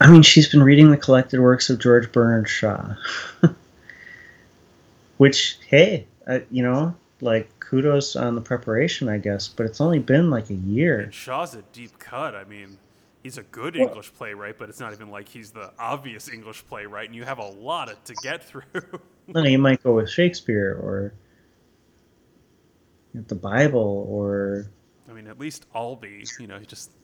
[0.00, 2.96] I mean, she's been reading the collected works of George Bernard Shaw.
[5.18, 10.00] Which, hey, uh, you know, like, kudos on the preparation, I guess, but it's only
[10.00, 10.98] been like a year.
[10.98, 12.34] And Shaw's a deep cut.
[12.34, 12.78] I mean,
[13.22, 16.66] he's a good Well- English playwright, but it's not even like he's the obvious English
[16.66, 18.62] playwright, and you have a lot of- to get through.
[19.28, 21.14] No, you might go with Shakespeare or
[23.14, 24.66] the Bible or.
[25.08, 26.90] I mean, at least Albee, you know, just.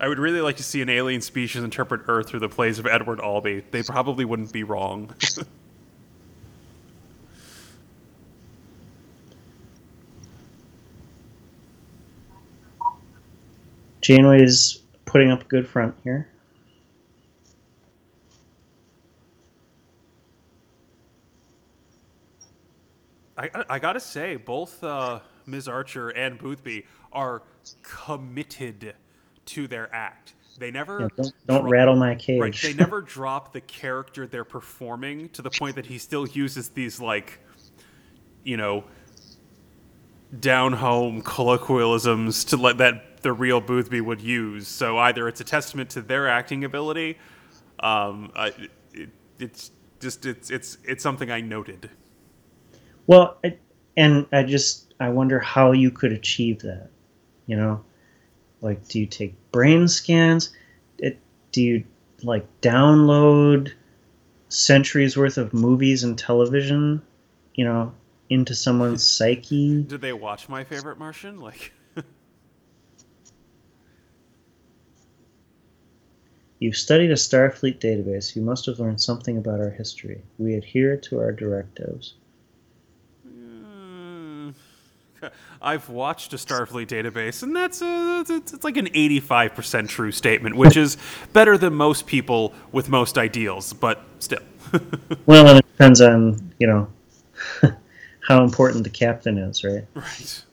[0.00, 2.86] I would really like to see an alien species interpret Earth through the plays of
[2.86, 3.64] Edward Albee.
[3.72, 5.12] They probably wouldn't be wrong.
[14.00, 16.28] Janeway is putting up a good front here.
[23.38, 25.68] I, I gotta say, both uh, Ms.
[25.68, 27.42] Archer and Boothby are
[27.82, 28.94] committed
[29.46, 30.34] to their act.
[30.58, 32.40] They never Yeah, don't don't dro- rattle my cage.
[32.40, 32.58] Right.
[32.60, 37.00] They never drop the character they're performing to the point that he still uses these
[37.00, 37.38] like,
[38.42, 38.84] you know,
[40.40, 44.66] down home colloquialisms to let that the real Boothby would use.
[44.68, 47.18] So either it's a testament to their acting ability,
[47.80, 48.52] um, I,
[48.92, 49.70] it, it's
[50.00, 51.88] just it's it's it's something I noted.
[53.08, 53.56] Well, I,
[53.96, 56.90] and I just I wonder how you could achieve that.
[57.46, 57.82] You know,
[58.60, 60.50] like do you take brain scans?
[60.98, 61.18] It,
[61.50, 61.84] do you
[62.22, 63.72] like download
[64.50, 67.02] centuries worth of movies and television?
[67.54, 67.94] You know,
[68.28, 69.82] into someone's psyche.
[69.84, 71.40] Did they watch my favorite Martian?
[71.40, 71.72] Like,
[76.58, 78.36] You've studied a Starfleet database.
[78.36, 80.20] You must have learned something about our history.
[80.36, 82.14] We adhere to our directives.
[85.62, 89.90] I've watched a Starfleet database, and that's uh, a, it's, it's like an eighty-five percent
[89.90, 90.96] true statement, which is
[91.32, 94.42] better than most people with most ideals, but still.
[95.26, 96.88] Well, and it depends on you know
[98.28, 99.84] how important the captain is, right?
[99.94, 100.44] right.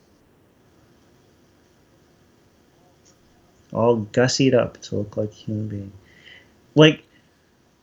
[3.72, 5.92] all gussied up to look like a human being.
[6.74, 7.04] Like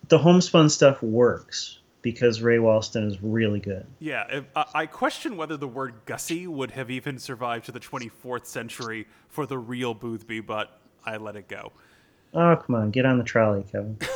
[0.09, 3.87] the homespun stuff works because Ray Walston is really good.
[3.97, 7.79] Yeah, if, I, I question whether the word Gussie would have even survived to the
[7.79, 11.71] 24th century for the real Boothby, but I let it go.
[12.35, 13.97] Oh come on, get on the trolley, Kevin.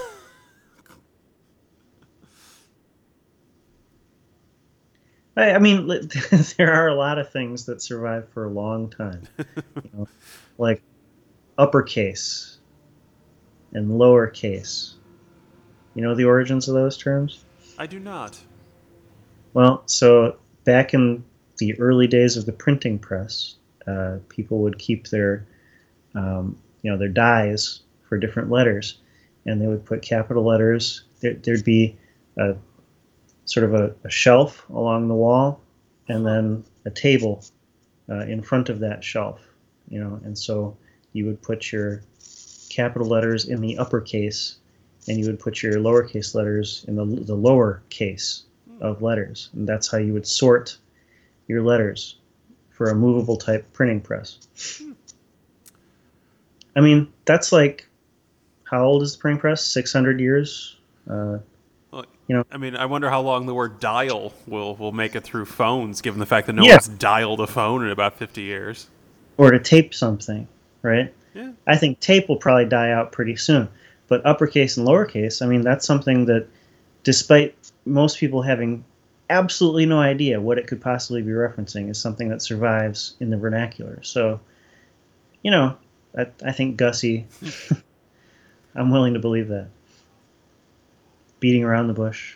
[5.37, 5.87] I, I mean,
[6.57, 10.07] there are a lot of things that survive for a long time, you know,
[10.57, 10.81] like
[11.57, 12.57] uppercase
[13.73, 14.95] and lowercase.
[15.93, 17.45] You know the origins of those terms?
[17.77, 18.39] I do not.
[19.53, 21.23] Well, so back in
[21.57, 23.55] the early days of the printing press,
[23.87, 25.45] uh, people would keep their,
[26.15, 28.99] um, you know, their dies for different letters,
[29.45, 31.03] and they would put capital letters.
[31.21, 31.97] There, there'd be
[32.37, 32.55] a
[33.45, 35.61] sort of a, a, shelf along the wall,
[36.09, 37.43] and then a table
[38.09, 39.39] uh, in front of that shelf.
[39.89, 40.77] You know, and so
[41.13, 42.01] you would put your
[42.69, 44.57] capital letters in the uppercase,
[45.07, 48.43] and you would put your lowercase letters in the the lower case
[48.81, 50.77] of letters, and that's how you would sort
[51.47, 52.17] your letters
[52.69, 54.37] for a movable type printing press.
[56.75, 57.87] I mean, that's like
[58.63, 59.63] how old is the printing press?
[59.63, 60.77] Six hundred years.
[61.09, 61.39] Uh,
[61.91, 65.15] well, you know, I mean, I wonder how long the word dial will will make
[65.15, 66.73] it through phones, given the fact that no Yeah.
[66.73, 68.87] one's dialed a phone in about fifty years.
[69.37, 70.47] or to tape something,
[70.81, 71.13] right?
[71.35, 71.51] Yeah.
[71.67, 73.67] I think tape will probably die out pretty soon.
[74.07, 76.47] But uppercase and lowercase, I mean, that's something that,
[77.03, 77.55] despite
[77.85, 78.85] most people having
[79.29, 83.37] absolutely no idea what it could possibly be referencing, is something that survives in the
[83.37, 84.01] vernacular.
[84.03, 84.39] So,
[85.41, 85.77] you know,
[86.17, 87.27] I, I think Gussie,
[88.75, 89.67] I'm willing to believe that.
[91.39, 92.35] Beating around the bush.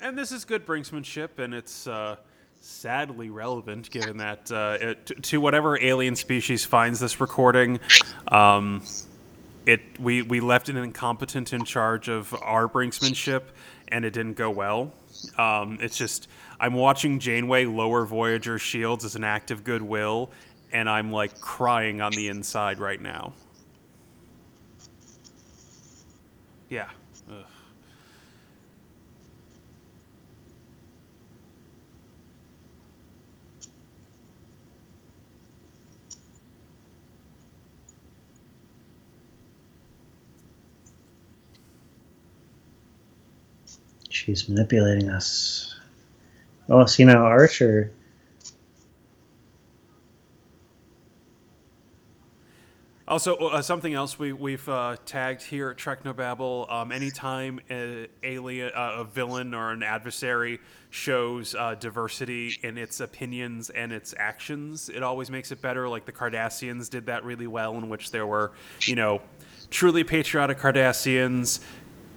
[0.00, 2.16] And this is good brinksmanship, and it's uh,
[2.60, 7.80] sadly relevant given that uh, it, to- whatever alien species finds this recording,
[8.28, 8.82] um,
[9.66, 13.42] it we, we left an incompetent in charge of our brinksmanship,
[13.88, 14.92] and it didn't go well.
[15.38, 16.28] Um, it's just
[16.60, 20.30] I'm watching Janeway lower Voyager shields as an act of goodwill,
[20.72, 23.32] and I'm like crying on the inside right now.
[26.68, 26.88] Yeah.
[27.30, 27.44] Ugh.
[44.24, 45.74] She's manipulating us.
[46.68, 47.90] Oh, see now, Archer.
[53.08, 56.70] Also, uh, something else we, we've uh, tagged here at.
[56.70, 60.60] Um, anytime a alien, uh, a villain or an adversary
[60.90, 65.88] shows uh, diversity in its opinions and its actions, it always makes it better.
[65.88, 68.52] Like the Cardassians did that really well, in which there were,
[68.82, 69.20] you know,
[69.68, 71.58] truly patriotic Cardassians,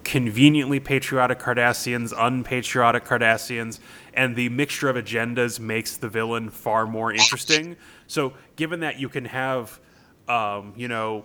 [0.06, 3.80] conveniently patriotic Cardassians, unpatriotic Cardassians,
[4.14, 7.76] and the mixture of agendas makes the villain far more interesting.
[8.06, 9.80] So, given that you can have,
[10.28, 11.24] um, you know,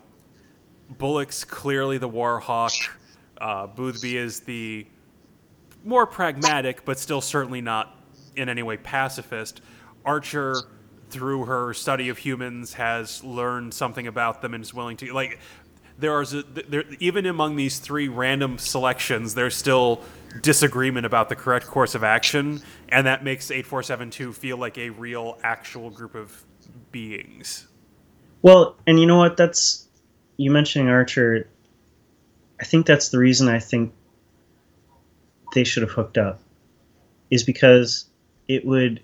[0.98, 2.74] Bullock's clearly the war hawk,
[3.40, 4.88] uh, Boothby is the
[5.86, 7.96] more pragmatic, but still certainly not
[8.36, 9.62] in any way pacifist.
[10.04, 10.56] Archer,
[11.12, 15.38] through her study of humans, has learned something about them and is willing to like.
[16.02, 20.02] There are there, even among these three random selections, there's still
[20.42, 24.58] disagreement about the correct course of action, and that makes eight four seven two feel
[24.58, 26.44] like a real, actual group of
[26.92, 27.68] beings.
[28.42, 29.38] Well, and you know what?
[29.38, 29.88] That's
[30.38, 31.48] you mentioning Archer.
[32.60, 33.94] I think that's the reason I think
[35.54, 36.42] they should have hooked up,
[37.30, 38.06] is because
[38.48, 39.02] it would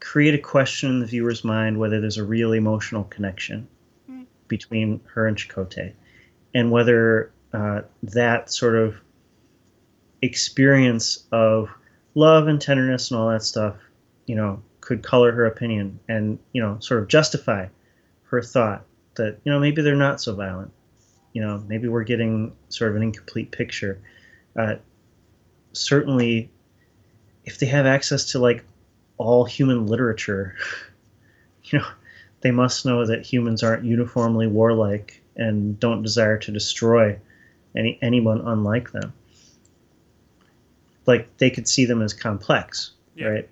[0.00, 3.66] create a question in the viewer's mind whether there's a real emotional connection
[4.06, 4.24] hmm.
[4.46, 5.92] between her and Chakotay,
[6.54, 8.96] and whether uh, that sort of
[10.22, 11.68] experience of
[12.14, 13.76] love and tenderness and all that stuff,
[14.26, 17.66] you know, could color her opinion and you know sort of justify
[18.24, 18.84] her thought
[19.16, 20.70] that you know maybe they're not so violent.
[21.32, 24.00] You know maybe we're getting sort of an incomplete picture.
[24.56, 24.76] Uh,
[25.72, 26.50] certainly
[27.44, 28.64] if they have access to like
[29.18, 30.56] all human literature
[31.64, 31.86] you know
[32.40, 37.18] they must know that humans aren't uniformly warlike and don't desire to destroy
[37.76, 39.12] any anyone unlike them
[41.06, 43.28] like they could see them as complex Yeah.
[43.28, 43.48] right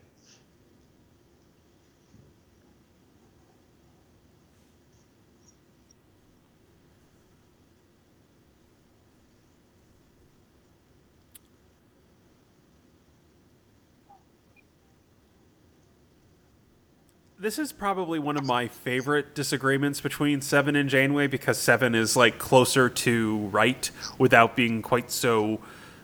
[17.47, 22.17] This is probably one of my favorite disagreements between Seven and Janeway because Seven is
[22.17, 23.89] like closer to right
[24.19, 25.61] without being quite so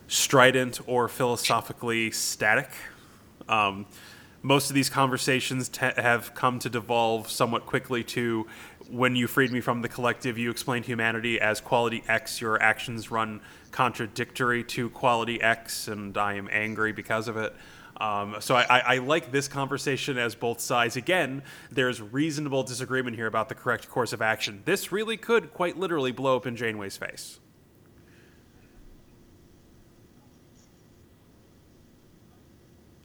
[0.06, 2.70] strident or philosophically static.
[3.48, 3.86] Um,
[4.40, 8.46] most of these conversations have come to devolve somewhat quickly to
[8.88, 12.40] when you freed me from the collective, you explained humanity as quality X.
[12.40, 13.40] Your actions run
[13.72, 17.52] contradictory to quality X, and I am angry because of it.
[18.02, 20.96] Um, so I, I, I, like this conversation as both sides.
[20.96, 24.62] Again, there's reasonable disagreement here about the correct course of action.
[24.64, 27.38] This really could quite literally blow up in Janeway's face.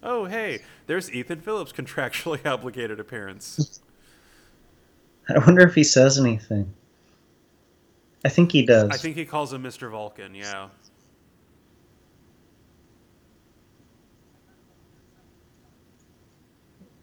[0.02, 3.80] Oh, hey, there's Ethan Phillips' contractually obligated appearance.
[5.30, 6.74] I wonder if he says anything.
[8.26, 8.90] I think he does.
[8.90, 9.92] I think he calls him Mr.
[9.92, 10.70] Vulcan, yeah.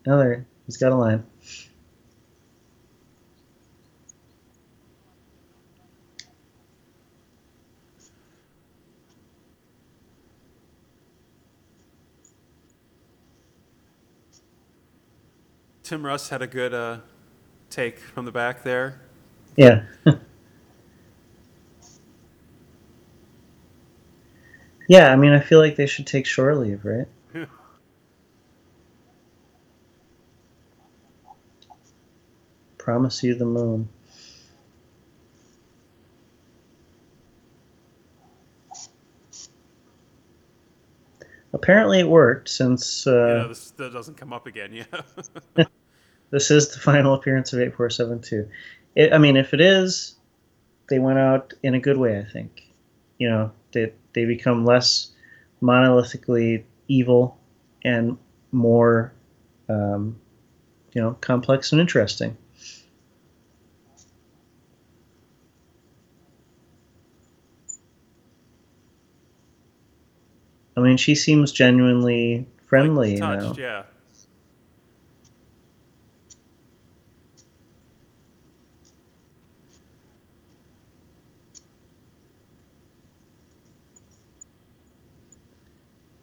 [0.07, 0.47] Oh, there.
[0.67, 1.25] He's got a line.
[15.83, 16.99] Tim Russ had a good uh,
[17.69, 19.01] take from the back there.
[19.55, 19.85] Yeah.
[24.89, 27.07] yeah, I mean, I feel like they should take shore leave, right?
[32.85, 33.89] Promise you the moon.
[41.55, 43.07] Apparently, it worked since.
[43.07, 44.75] Uh, yeah, this that doesn't come up again.
[44.75, 44.85] Yeah.
[46.31, 48.51] this is the final appearance of 8472.
[48.97, 50.17] It, I mean, if it is,
[50.91, 52.71] they went out in a good way, I think.
[53.17, 55.11] You know, they, they become less
[55.63, 57.39] monolithically evil
[57.83, 58.19] and
[58.53, 59.15] more,
[59.71, 60.21] um,
[60.93, 62.37] you know, complex and interesting.
[70.85, 73.65] Mean, she seems genuinely friendly like touched, now.
[73.65, 73.83] Yeah.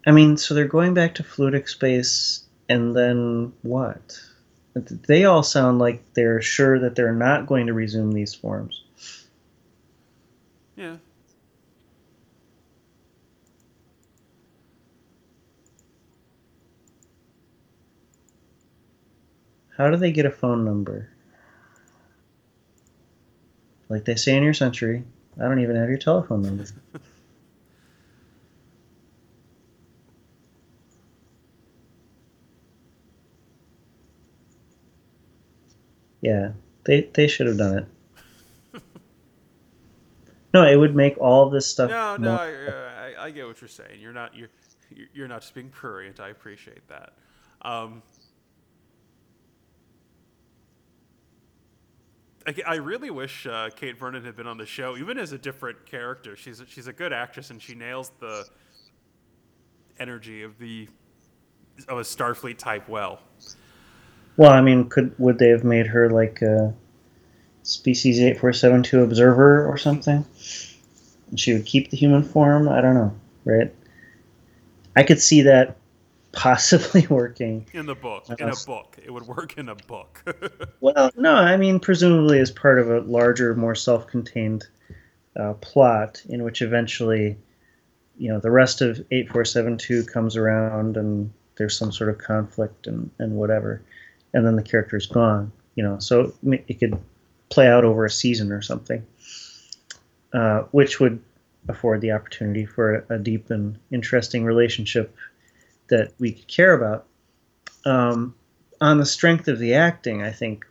[0.06, 4.20] I mean, so they're going back to fluidic space, and then what?
[4.74, 8.84] They all sound like they're sure that they're not going to resume these forms.
[10.76, 10.98] Yeah.
[19.82, 21.10] How do they get a phone number?
[23.90, 25.04] Like they say in your century,
[25.40, 26.66] I don't even have your telephone number.
[36.22, 36.52] Yeah,
[36.84, 38.82] they they should have done it.
[40.54, 41.90] no, it would make all this stuff.
[41.90, 44.00] No, no, I, I, I get what you're saying.
[44.00, 44.50] You're not you're
[45.16, 46.20] you're not just being prurient.
[46.20, 47.14] I appreciate that.
[47.64, 48.04] Um,
[52.48, 55.86] I, really wish uh, Kate Vernon had been on the show, even as a different
[55.86, 56.36] character.
[56.36, 58.48] She's a, she's a good actress, and she nails the
[60.00, 60.88] energy of the
[61.88, 63.20] of a Starfleet type well.
[64.38, 66.74] Well, I mean, could would they have made her like a
[67.64, 70.26] species eight four seven two observer or something?
[71.30, 72.68] And she would keep the human form.
[72.68, 73.14] I don't know,
[73.46, 73.74] right?
[74.96, 75.78] I could see that
[76.32, 77.68] possibly working.
[77.74, 80.24] In the book, in a book, it would work in a book.
[80.82, 84.66] Well, no, I mean, presumably as part of a larger, more self-contained
[85.40, 87.38] uh, plot, in which eventually,
[88.18, 92.10] you know, the rest of eight four seven two comes around, and there's some sort
[92.10, 93.84] of conflict and and whatever,
[94.34, 95.52] and then the character's gone.
[95.76, 97.00] You know, so it could
[97.50, 99.06] play out over a season or something,
[100.34, 101.22] uh, which would
[101.68, 105.16] afford the opportunity for a, a deep and interesting relationship
[105.92, 107.06] that we could care about.
[107.86, 108.34] Um,
[108.80, 110.66] on the strength of the acting, I think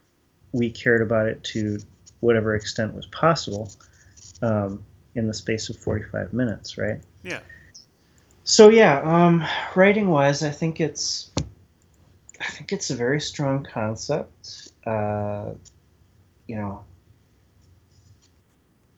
[0.53, 1.79] we cared about it to
[2.19, 3.71] whatever extent was possible
[4.43, 4.83] um,
[5.15, 7.01] in the space of 45 minutes, right?
[7.23, 7.41] yeah.
[8.45, 9.47] So yeah, um,
[9.77, 11.31] writing wise, I think it's
[12.41, 14.73] I think it's a very strong concept.
[14.87, 15.51] Uh,
[16.49, 16.83] you know,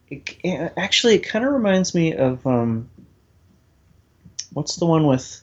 [0.09, 2.89] it, it- actually, it kind of reminds me of um,
[4.53, 5.43] what's the one with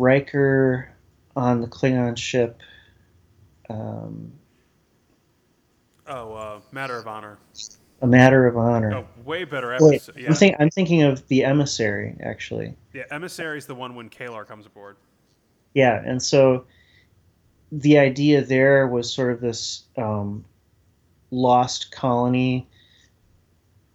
[0.00, 0.90] Riker
[1.36, 2.60] on the Klingon ship?
[3.68, 4.32] Um,
[6.06, 7.38] Oh, uh, Matter of Honor.
[8.02, 8.92] a matter of honor.
[8.94, 10.16] Oh, way better Wait, episode.
[10.16, 10.28] Yeah.
[10.28, 12.74] I'm, think, I'm thinking of the emissary actually.
[12.94, 14.96] yeah, Emissary is the one when K'Ehleyr comes aboard.
[15.74, 16.64] Yeah, and so
[17.70, 20.44] the idea there was sort of this um,
[21.30, 22.66] lost colony.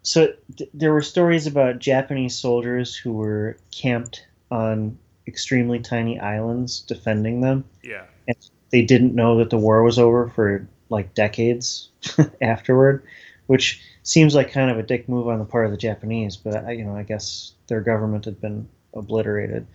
[0.03, 4.97] So th- there were stories about Japanese soldiers who were camped on
[5.27, 7.65] extremely tiny islands defending them.
[7.83, 8.05] Yeah.
[8.27, 8.37] And
[8.71, 11.89] they didn't know that the war was over for like decades
[12.41, 13.03] afterward,
[13.47, 16.37] which seems like kind of a dick move on the part of the Japanese.
[16.37, 19.67] But I, you know, I guess their government had been obliterated.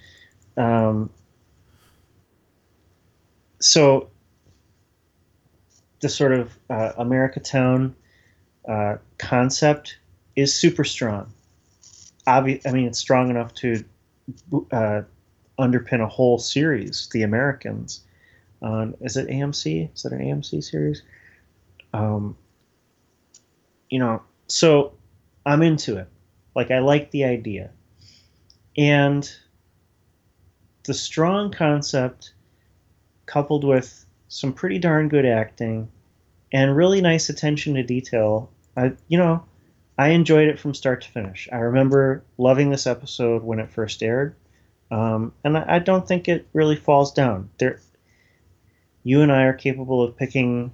[0.57, 1.11] Um,
[3.61, 4.11] so
[6.01, 7.95] the sort of uh, America Town
[8.69, 9.99] uh, concept
[10.37, 11.33] is super strong.
[12.27, 13.85] Obvi- I mean, it's strong enough to
[14.73, 15.03] uh,
[15.61, 18.01] underpin a whole series, The Americans.
[18.63, 19.95] On is it AMC?
[19.95, 21.03] Is that an AMC series?
[21.93, 22.37] Um,
[23.89, 24.95] you know, so
[25.47, 26.09] I'm into it.
[26.55, 27.71] Like I like the idea,
[28.77, 29.31] and
[30.85, 32.35] the strong concept
[33.27, 35.89] coupled with some pretty darn good acting
[36.53, 38.51] and really nice attention to detail.
[38.77, 39.45] I, you know,
[39.99, 41.49] I enjoyed it from start to finish.
[41.53, 44.35] I remember loving this episode when it first aired,
[44.91, 47.51] um, and I, I don't think it really falls down.
[47.59, 47.81] There,
[49.03, 50.73] you and I are capable of picking,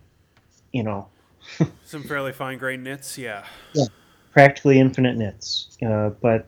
[0.73, 1.09] you know,
[1.85, 3.19] some fairly fine grained nits.
[3.19, 3.45] Yeah.
[3.75, 3.87] Yeah.
[4.33, 6.47] Practically infinite nits, uh, but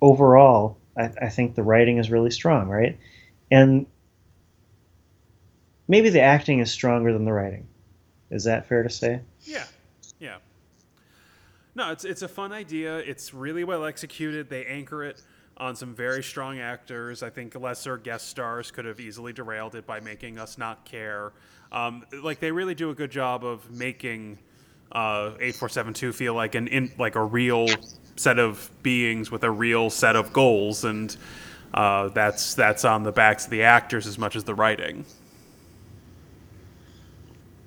[0.00, 2.96] overall, I, I think the writing is really strong, right?
[3.50, 3.86] And
[5.88, 7.66] maybe the acting is stronger than the writing.
[8.30, 9.20] Is that fair to say?
[9.40, 9.64] Yeah,
[10.20, 10.36] yeah.
[11.74, 12.98] No, it's it's a fun idea.
[12.98, 14.48] It's really well executed.
[14.48, 15.20] They anchor it
[15.56, 17.22] on some very strong actors.
[17.22, 21.32] I think lesser guest stars could have easily derailed it by making us not care.
[21.70, 24.38] Um, like they really do a good job of making
[24.92, 27.68] uh, eight four seven two feel like an in, like a real
[28.16, 31.16] set of beings with a real set of goals, and
[31.72, 35.04] uh, that's that's on the backs of the actors as much as the writing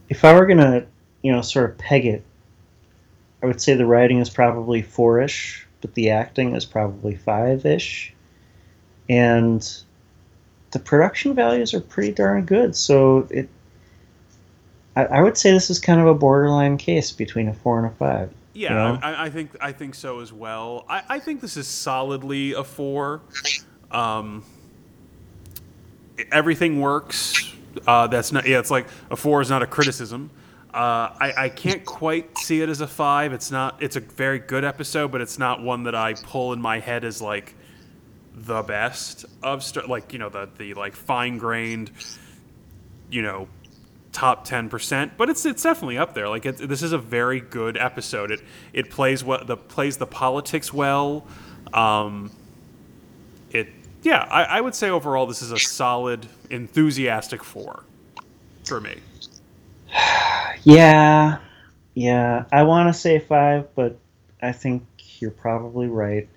[0.09, 0.86] if I were gonna,
[1.21, 2.23] you know, sort of peg it,
[3.41, 8.11] I would say the writing is probably four-ish, but the acting is probably five-ish,
[9.07, 9.83] and
[10.71, 12.75] the production values are pretty darn good.
[12.75, 13.47] So it,
[14.95, 17.86] I, I would say this is kind of a borderline case between a four and
[17.86, 18.33] a five.
[18.53, 18.99] Yeah, you know?
[19.03, 20.86] I, I, think I think so as well.
[20.89, 23.21] I, I think this is solidly a four.
[23.91, 24.43] Um,
[26.31, 27.55] everything works
[27.88, 28.47] uh, that's not.
[28.47, 30.31] Yeah, it's like a four is not a criticism.
[30.76, 33.32] Uh, I, I can't quite see it as a five.
[33.32, 33.82] It's not.
[33.82, 37.05] It's a very good episode, but it's not one that I pull in my head
[37.05, 37.55] as like
[38.34, 41.91] the best of like you know the the like fine grained,
[43.09, 43.47] you know,
[44.11, 45.13] top ten percent.
[45.15, 46.28] But it's it's definitely up there.
[46.28, 48.30] Like it, this is a very good episode.
[48.30, 48.41] It
[48.73, 51.26] it plays what the plays the politics well.
[51.73, 52.32] Um,
[53.51, 53.69] it
[54.03, 57.86] yeah, I, I would say overall this is a solid, enthusiastic four
[58.65, 58.95] for me.
[60.67, 61.37] Yeah,
[61.93, 62.45] yeah.
[62.51, 63.99] I want to say five, but
[64.41, 64.83] I think
[65.19, 66.27] you're probably right.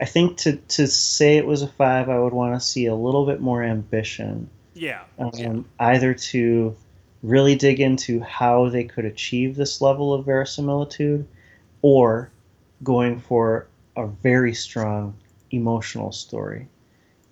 [0.00, 2.94] I think to to say it was a five, I would want to see a
[2.94, 4.48] little bit more ambition.
[4.74, 5.02] Yeah.
[5.18, 5.58] Um, yeah.
[5.80, 6.76] Either to
[7.24, 11.26] really dig into how they could achieve this level of verisimilitude,
[11.82, 12.30] or
[12.84, 13.66] going for
[13.96, 15.16] a very strong
[15.50, 16.68] emotional story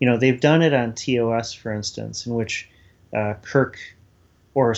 [0.04, 2.68] you know they've done it on TOS, for instance, in which
[3.16, 3.78] uh, Kirk
[4.54, 4.74] or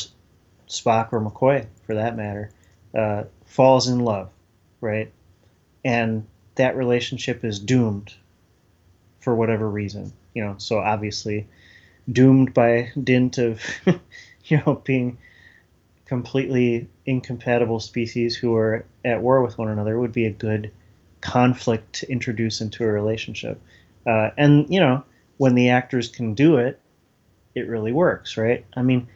[0.69, 2.51] Spock or McCoy, for that matter,
[2.95, 4.31] uh, falls in love,
[4.81, 5.13] right?
[5.85, 8.13] And that relationship is doomed
[9.21, 10.57] for whatever reason, you know.
[10.59, 11.47] So obviously,
[12.11, 13.63] doomed by dint of,
[14.45, 15.19] you know, being
[16.07, 20.71] completely incompatible species who are at war with one another would be a good
[21.21, 23.61] conflict to introduce into a relationship.
[24.07, 25.05] Uh, and you know,
[25.37, 26.81] when the actors can do it,
[27.55, 28.65] it really works, right?
[28.77, 29.09] I mean,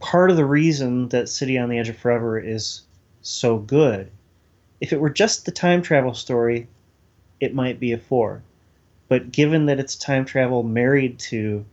[0.00, 2.82] part of the reason that City on the Edge of Forever is
[3.22, 4.10] so good,
[4.80, 6.66] if it were just the time travel story,
[7.38, 8.42] it might be a four.
[9.08, 11.64] But given that it's time travel married to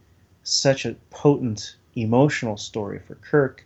[0.44, 3.66] such a potent emotional story for Kirk,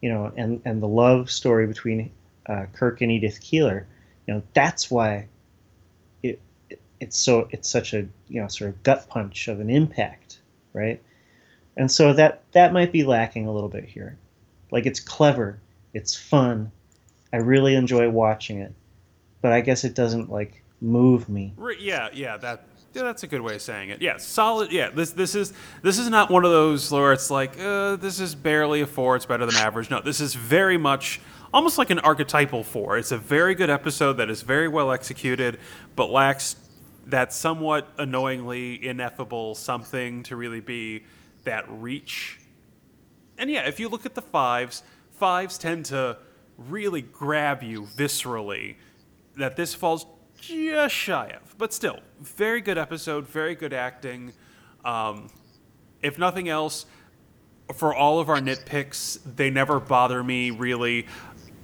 [0.00, 2.10] you know, and, and the love story between
[2.46, 3.86] uh, Kirk and Edith Keeler,
[4.26, 5.26] you know, that's why
[6.22, 10.38] it—it's so it's such a you know sort of gut punch of an impact,
[10.72, 11.02] right?
[11.78, 14.18] And so that that might be lacking a little bit here.
[14.70, 15.58] Like it's clever,
[15.94, 16.70] it's fun,
[17.32, 18.72] I really enjoy watching it,
[19.42, 21.54] but I guess it doesn't like move me.
[21.78, 22.64] Yeah, yeah, that
[22.94, 24.00] yeah, that's a good way of saying it.
[24.00, 24.72] Yeah, solid.
[24.72, 25.52] Yeah, this this is
[25.82, 29.16] this is not one of those where it's like uh, this is barely a four.
[29.16, 29.90] It's better than average.
[29.90, 31.20] No, this is very much
[31.52, 32.98] almost like an archetypal four.
[32.98, 35.58] It's a very good episode that is very well executed,
[35.96, 36.56] but lacks
[37.06, 41.04] that somewhat annoyingly ineffable something to really be
[41.48, 42.38] that reach.
[43.38, 44.82] And yeah, if you look at the fives,
[45.12, 46.18] fives tend to
[46.56, 48.76] really grab you viscerally.
[49.36, 50.04] That this falls
[50.40, 54.32] just shy of, but still, very good episode, very good acting.
[54.84, 55.28] Um,
[56.02, 56.86] if nothing else,
[57.74, 61.06] for all of our nitpicks, they never bother me really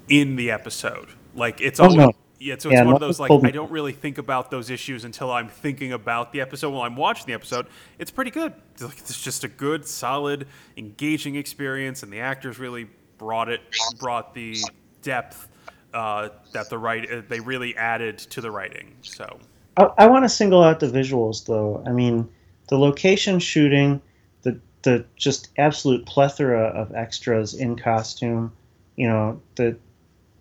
[0.09, 1.09] in the episode.
[1.35, 2.13] Like it's Oh, always no.
[2.39, 5.05] Yeah, so it's Yeah, one of those like I don't really think about those issues
[5.05, 6.71] until I'm thinking about the episode.
[6.71, 7.67] While I'm watching the episode,
[7.99, 8.53] it's pretty good.
[8.73, 13.61] It's, like, it's just a good, solid, engaging experience, and the actors really brought it,
[13.99, 14.57] brought the
[15.03, 15.49] depth
[15.95, 18.97] uh, that the right uh, they really added to the writing.
[19.03, 19.39] So
[19.77, 21.83] I, I want to single out the visuals, though.
[21.87, 22.29] I mean,
[22.69, 24.03] the location shooting,
[24.43, 28.53] the the just absolute plethora of extras in costume.
[28.97, 29.77] You know, the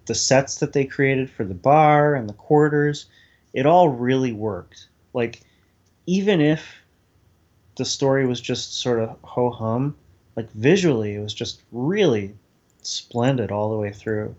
[0.06, 3.06] the sets that they created for the bar and the quarters,
[3.54, 4.88] it all really worked.
[5.14, 5.42] Like,
[6.06, 6.82] even if
[7.76, 9.96] the story was just sort of ho hum,
[10.36, 12.34] like visually, it was just really
[12.82, 14.36] splendid all the way through.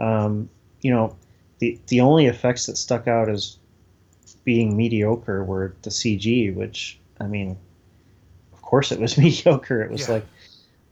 [0.00, 0.48] Um,
[0.80, 1.14] you know,
[1.58, 3.56] the the only effects that stuck out as
[4.44, 7.56] being mediocre were the CG, which I mean,
[8.52, 9.82] of course it was mediocre.
[9.82, 10.14] It was Yeah.
[10.14, 10.26] like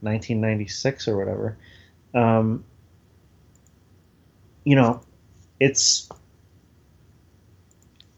[0.01, 1.57] 1996 or whatever.
[2.13, 2.63] Um,
[4.63, 5.01] you know,
[5.59, 6.09] it's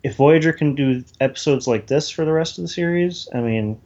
[0.03, 3.79] if Voyager can do episodes like this for the rest of the series, I mean,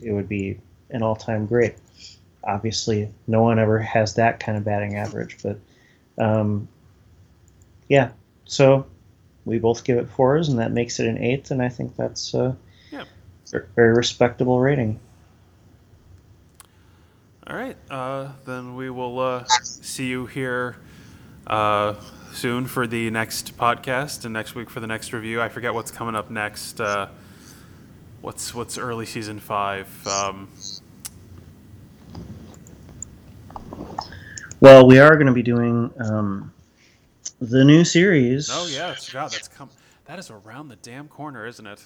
[0.00, 0.58] it would be
[0.90, 1.76] an all-time great.
[2.44, 5.58] Obviously, no one ever has that kind of batting average, but
[6.16, 6.68] um,
[7.88, 8.12] yeah.
[8.46, 8.86] So
[9.44, 12.32] we both give it fours, and that makes it an eighth, and I think that's
[12.32, 12.56] a
[12.90, 13.04] Yeah.
[13.76, 14.98] very respectable rating.
[17.46, 20.76] all right, uh, then we will uh, see you here
[21.48, 21.94] uh,
[22.32, 25.40] soon for the next podcast and next week for the next review.
[25.40, 26.80] I forget what's coming up next.
[26.80, 27.08] Uh,
[28.20, 29.88] what's what's early season five?
[30.06, 30.48] Um,
[34.60, 36.52] Well, we are going to be doing um,
[37.40, 38.50] the new series.
[38.52, 39.70] Oh yeah, God, that's come.
[40.06, 41.80] That is around the damn corner, isn't it?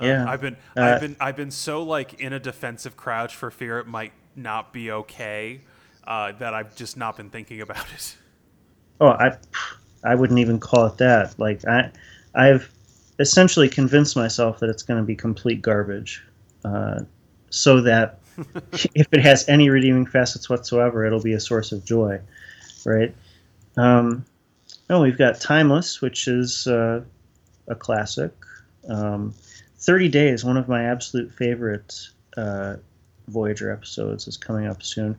[0.00, 0.28] Uh, Yeah.
[0.28, 3.78] I've been, Uh, I've been, I've been so like in a defensive crouch for fear
[3.78, 5.60] it might not be okay
[6.04, 8.16] uh, that I've just not been thinking about it.
[9.00, 9.36] Oh, I,
[10.04, 11.38] I wouldn't even call it that.
[11.38, 11.90] Like I,
[12.34, 12.70] I've
[13.18, 16.22] essentially convinced myself that it's going to be complete garbage,
[16.64, 17.00] uh,
[17.50, 18.18] so that
[18.94, 22.20] if it has any redeeming facets whatsoever, it'll be a source of joy,
[22.84, 23.14] right?
[23.76, 24.24] Um,
[24.88, 27.02] oh, we've got Timeless, which is uh,
[27.68, 28.32] a classic.
[28.88, 29.34] Um,
[29.78, 31.94] Thirty Days, one of my absolute favorite
[32.36, 32.76] uh,
[33.28, 35.16] Voyager episodes, is coming up soon.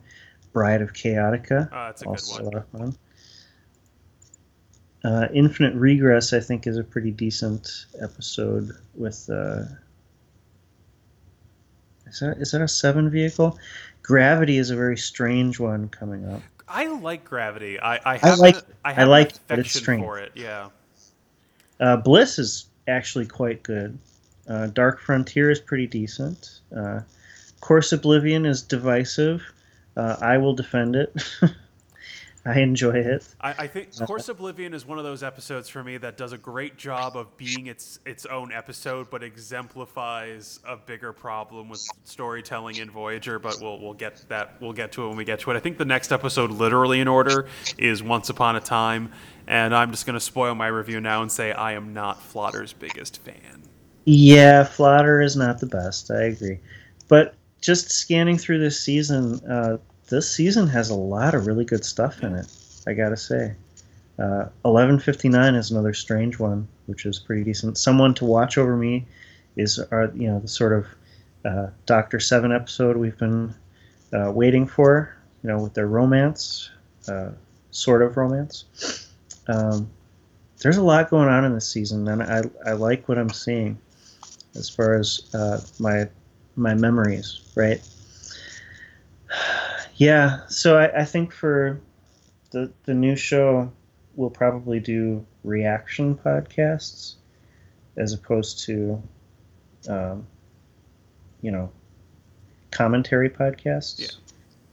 [0.52, 2.42] Bride of Chaotica, Uh, that's a good also one.
[2.42, 2.96] a lot of fun.
[5.04, 9.28] Uh, Infinite Regress, I think, is a pretty decent episode with.
[9.28, 9.64] Uh,
[12.06, 13.58] is that is that a seven vehicle?
[14.02, 16.42] Gravity is a very strange one coming up.
[16.68, 17.78] I like Gravity.
[17.80, 20.02] I, I have, like- an, I I like an it, but it's strange.
[20.02, 20.32] for it.
[20.34, 20.68] Yeah.
[21.80, 23.98] Uh, Bliss is actually quite good.
[24.48, 26.60] Uh, Dark Frontier is pretty decent.
[26.76, 27.00] Uh,
[27.60, 29.42] Course Oblivion is divisive.
[29.96, 31.14] Uh, I will defend it.
[32.44, 33.28] I enjoy it.
[33.40, 36.38] I, I think Course Oblivion is one of those episodes for me that does a
[36.38, 42.76] great job of being its its own episode, but exemplifies a bigger problem with storytelling
[42.76, 43.38] in Voyager.
[43.38, 45.56] But we'll we'll get that we'll get to it when we get to it.
[45.56, 47.46] I think the next episode, literally in order,
[47.78, 49.12] is Once Upon a Time,
[49.46, 52.72] and I'm just going to spoil my review now and say I am not Flotter's
[52.72, 53.62] biggest fan.
[54.04, 56.10] Yeah, Flotter is not the best.
[56.10, 56.58] I agree.
[57.06, 59.78] But just scanning through this season, uh,
[60.12, 62.46] this season has a lot of really good stuff in it.
[62.86, 63.54] I gotta say.
[64.18, 67.78] Uh, 1159 is another strange one, which is pretty decent.
[67.78, 69.06] Someone to watch over me
[69.56, 70.86] is our, you know, the sort of
[71.46, 73.54] uh, Doctor Seven episode we've been
[74.12, 75.16] uh, waiting for.
[75.42, 76.70] You know, with their romance,
[77.08, 77.30] uh,
[77.70, 79.08] sort of romance.
[79.48, 79.90] Um,
[80.58, 83.78] there's a lot going on in this season, and I, I like what I'm seeing
[84.54, 86.08] as far as uh, my
[86.54, 87.80] my memories, right?
[90.02, 91.80] Yeah, so I, I think for
[92.50, 93.70] the the new show,
[94.16, 97.14] we'll probably do reaction podcasts
[97.96, 99.00] as opposed to,
[99.88, 100.26] um,
[101.40, 101.70] you know,
[102.72, 104.00] commentary podcasts.
[104.00, 104.08] Yeah.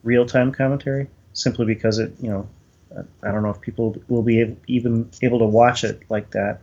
[0.01, 2.49] Real time commentary, simply because it, you know,
[3.21, 6.61] I- don't know if people will be able, even able to watch it like that.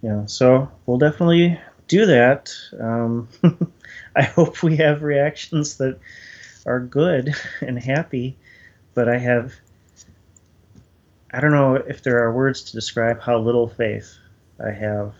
[0.00, 2.54] You know, so we'll definitely do that.
[2.80, 3.28] Um,
[4.16, 5.98] I hope we have reactions that
[6.66, 8.36] are good and happy,
[8.94, 9.52] but I have.
[11.34, 14.18] I don't know if there are words to describe how little faith
[14.62, 15.14] I have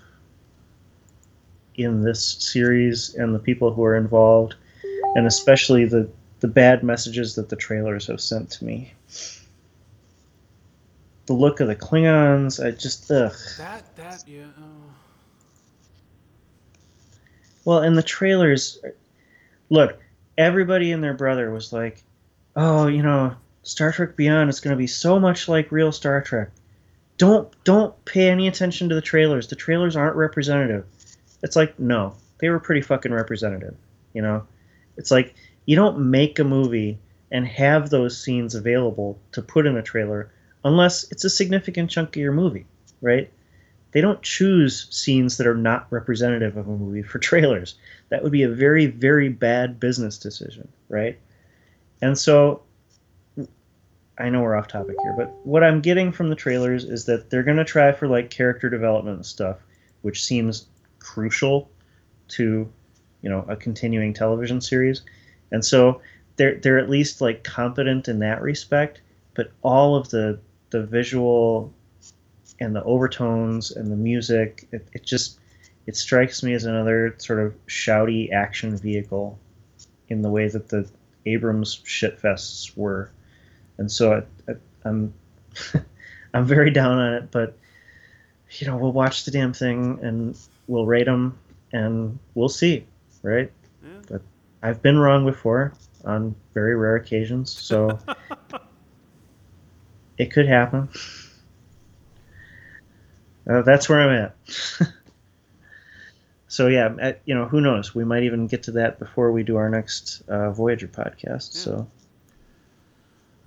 [1.74, 4.56] in this series and the people who are involved,
[5.14, 6.08] and especially the,
[6.40, 8.92] the bad messages that the trailers have sent to me.
[11.26, 13.34] The look of the Klingons, I just ugh.
[13.56, 14.44] That that yeah.
[14.58, 14.92] Oh.
[17.64, 18.80] Well, and the trailers,
[19.70, 20.02] look,
[20.36, 22.02] everybody and their brother was like,
[22.56, 26.20] "Oh, you know, Star Trek Beyond is going to be so much like real Star
[26.22, 26.50] Trek."
[27.18, 29.48] Don't don't pay any attention to the trailers.
[29.48, 30.86] The trailers aren't representative.
[31.42, 33.76] It's like, no, they were pretty fucking representative,
[34.12, 34.46] you know?
[34.96, 36.98] It's like you don't make a movie
[37.30, 40.30] and have those scenes available to put in a trailer
[40.64, 42.66] unless it's a significant chunk of your movie,
[43.00, 43.30] right?
[43.92, 47.74] They don't choose scenes that are not representative of a movie for trailers.
[48.08, 51.18] That would be a very, very bad business decision, right?
[52.00, 52.62] And so
[54.18, 57.30] I know we're off topic here, but what I'm getting from the trailers is that
[57.30, 59.58] they're going to try for like character development stuff,
[60.02, 60.66] which seems
[60.98, 61.70] crucial
[62.28, 62.70] to,
[63.22, 65.02] you know, a continuing television series.
[65.50, 66.00] And so
[66.36, 69.00] they're they're at least like competent in that respect,
[69.34, 70.38] but all of the
[70.70, 71.72] the visual
[72.62, 75.38] and the overtones and the music, it, it just
[75.86, 79.38] it strikes me as another sort of shouty action vehicle
[80.08, 80.88] in the way that the
[81.26, 83.10] Abrams shitfests were
[83.78, 84.54] and so I, I,
[84.84, 85.12] I'm
[86.34, 87.30] I'm very down on it.
[87.30, 87.56] But
[88.50, 91.38] you know, we'll watch the damn thing and we'll rate them
[91.72, 92.86] and we'll see,
[93.22, 93.50] right?
[93.82, 93.90] Yeah.
[94.08, 94.22] But
[94.62, 95.72] I've been wrong before
[96.04, 97.98] on very rare occasions, so
[100.18, 100.88] it could happen.
[103.48, 104.36] Uh, that's where I'm at.
[106.48, 107.94] so yeah, at, you know, who knows?
[107.94, 111.54] We might even get to that before we do our next uh, Voyager podcast.
[111.54, 111.60] Yeah.
[111.60, 111.88] So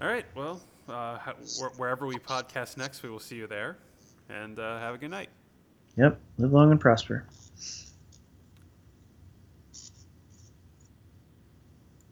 [0.02, 0.26] All right.
[0.36, 3.78] Well, uh, wh- wherever we podcast next, we will see you there.
[4.30, 5.30] And uh, have a good night.
[5.96, 7.26] yep, live long and prosper.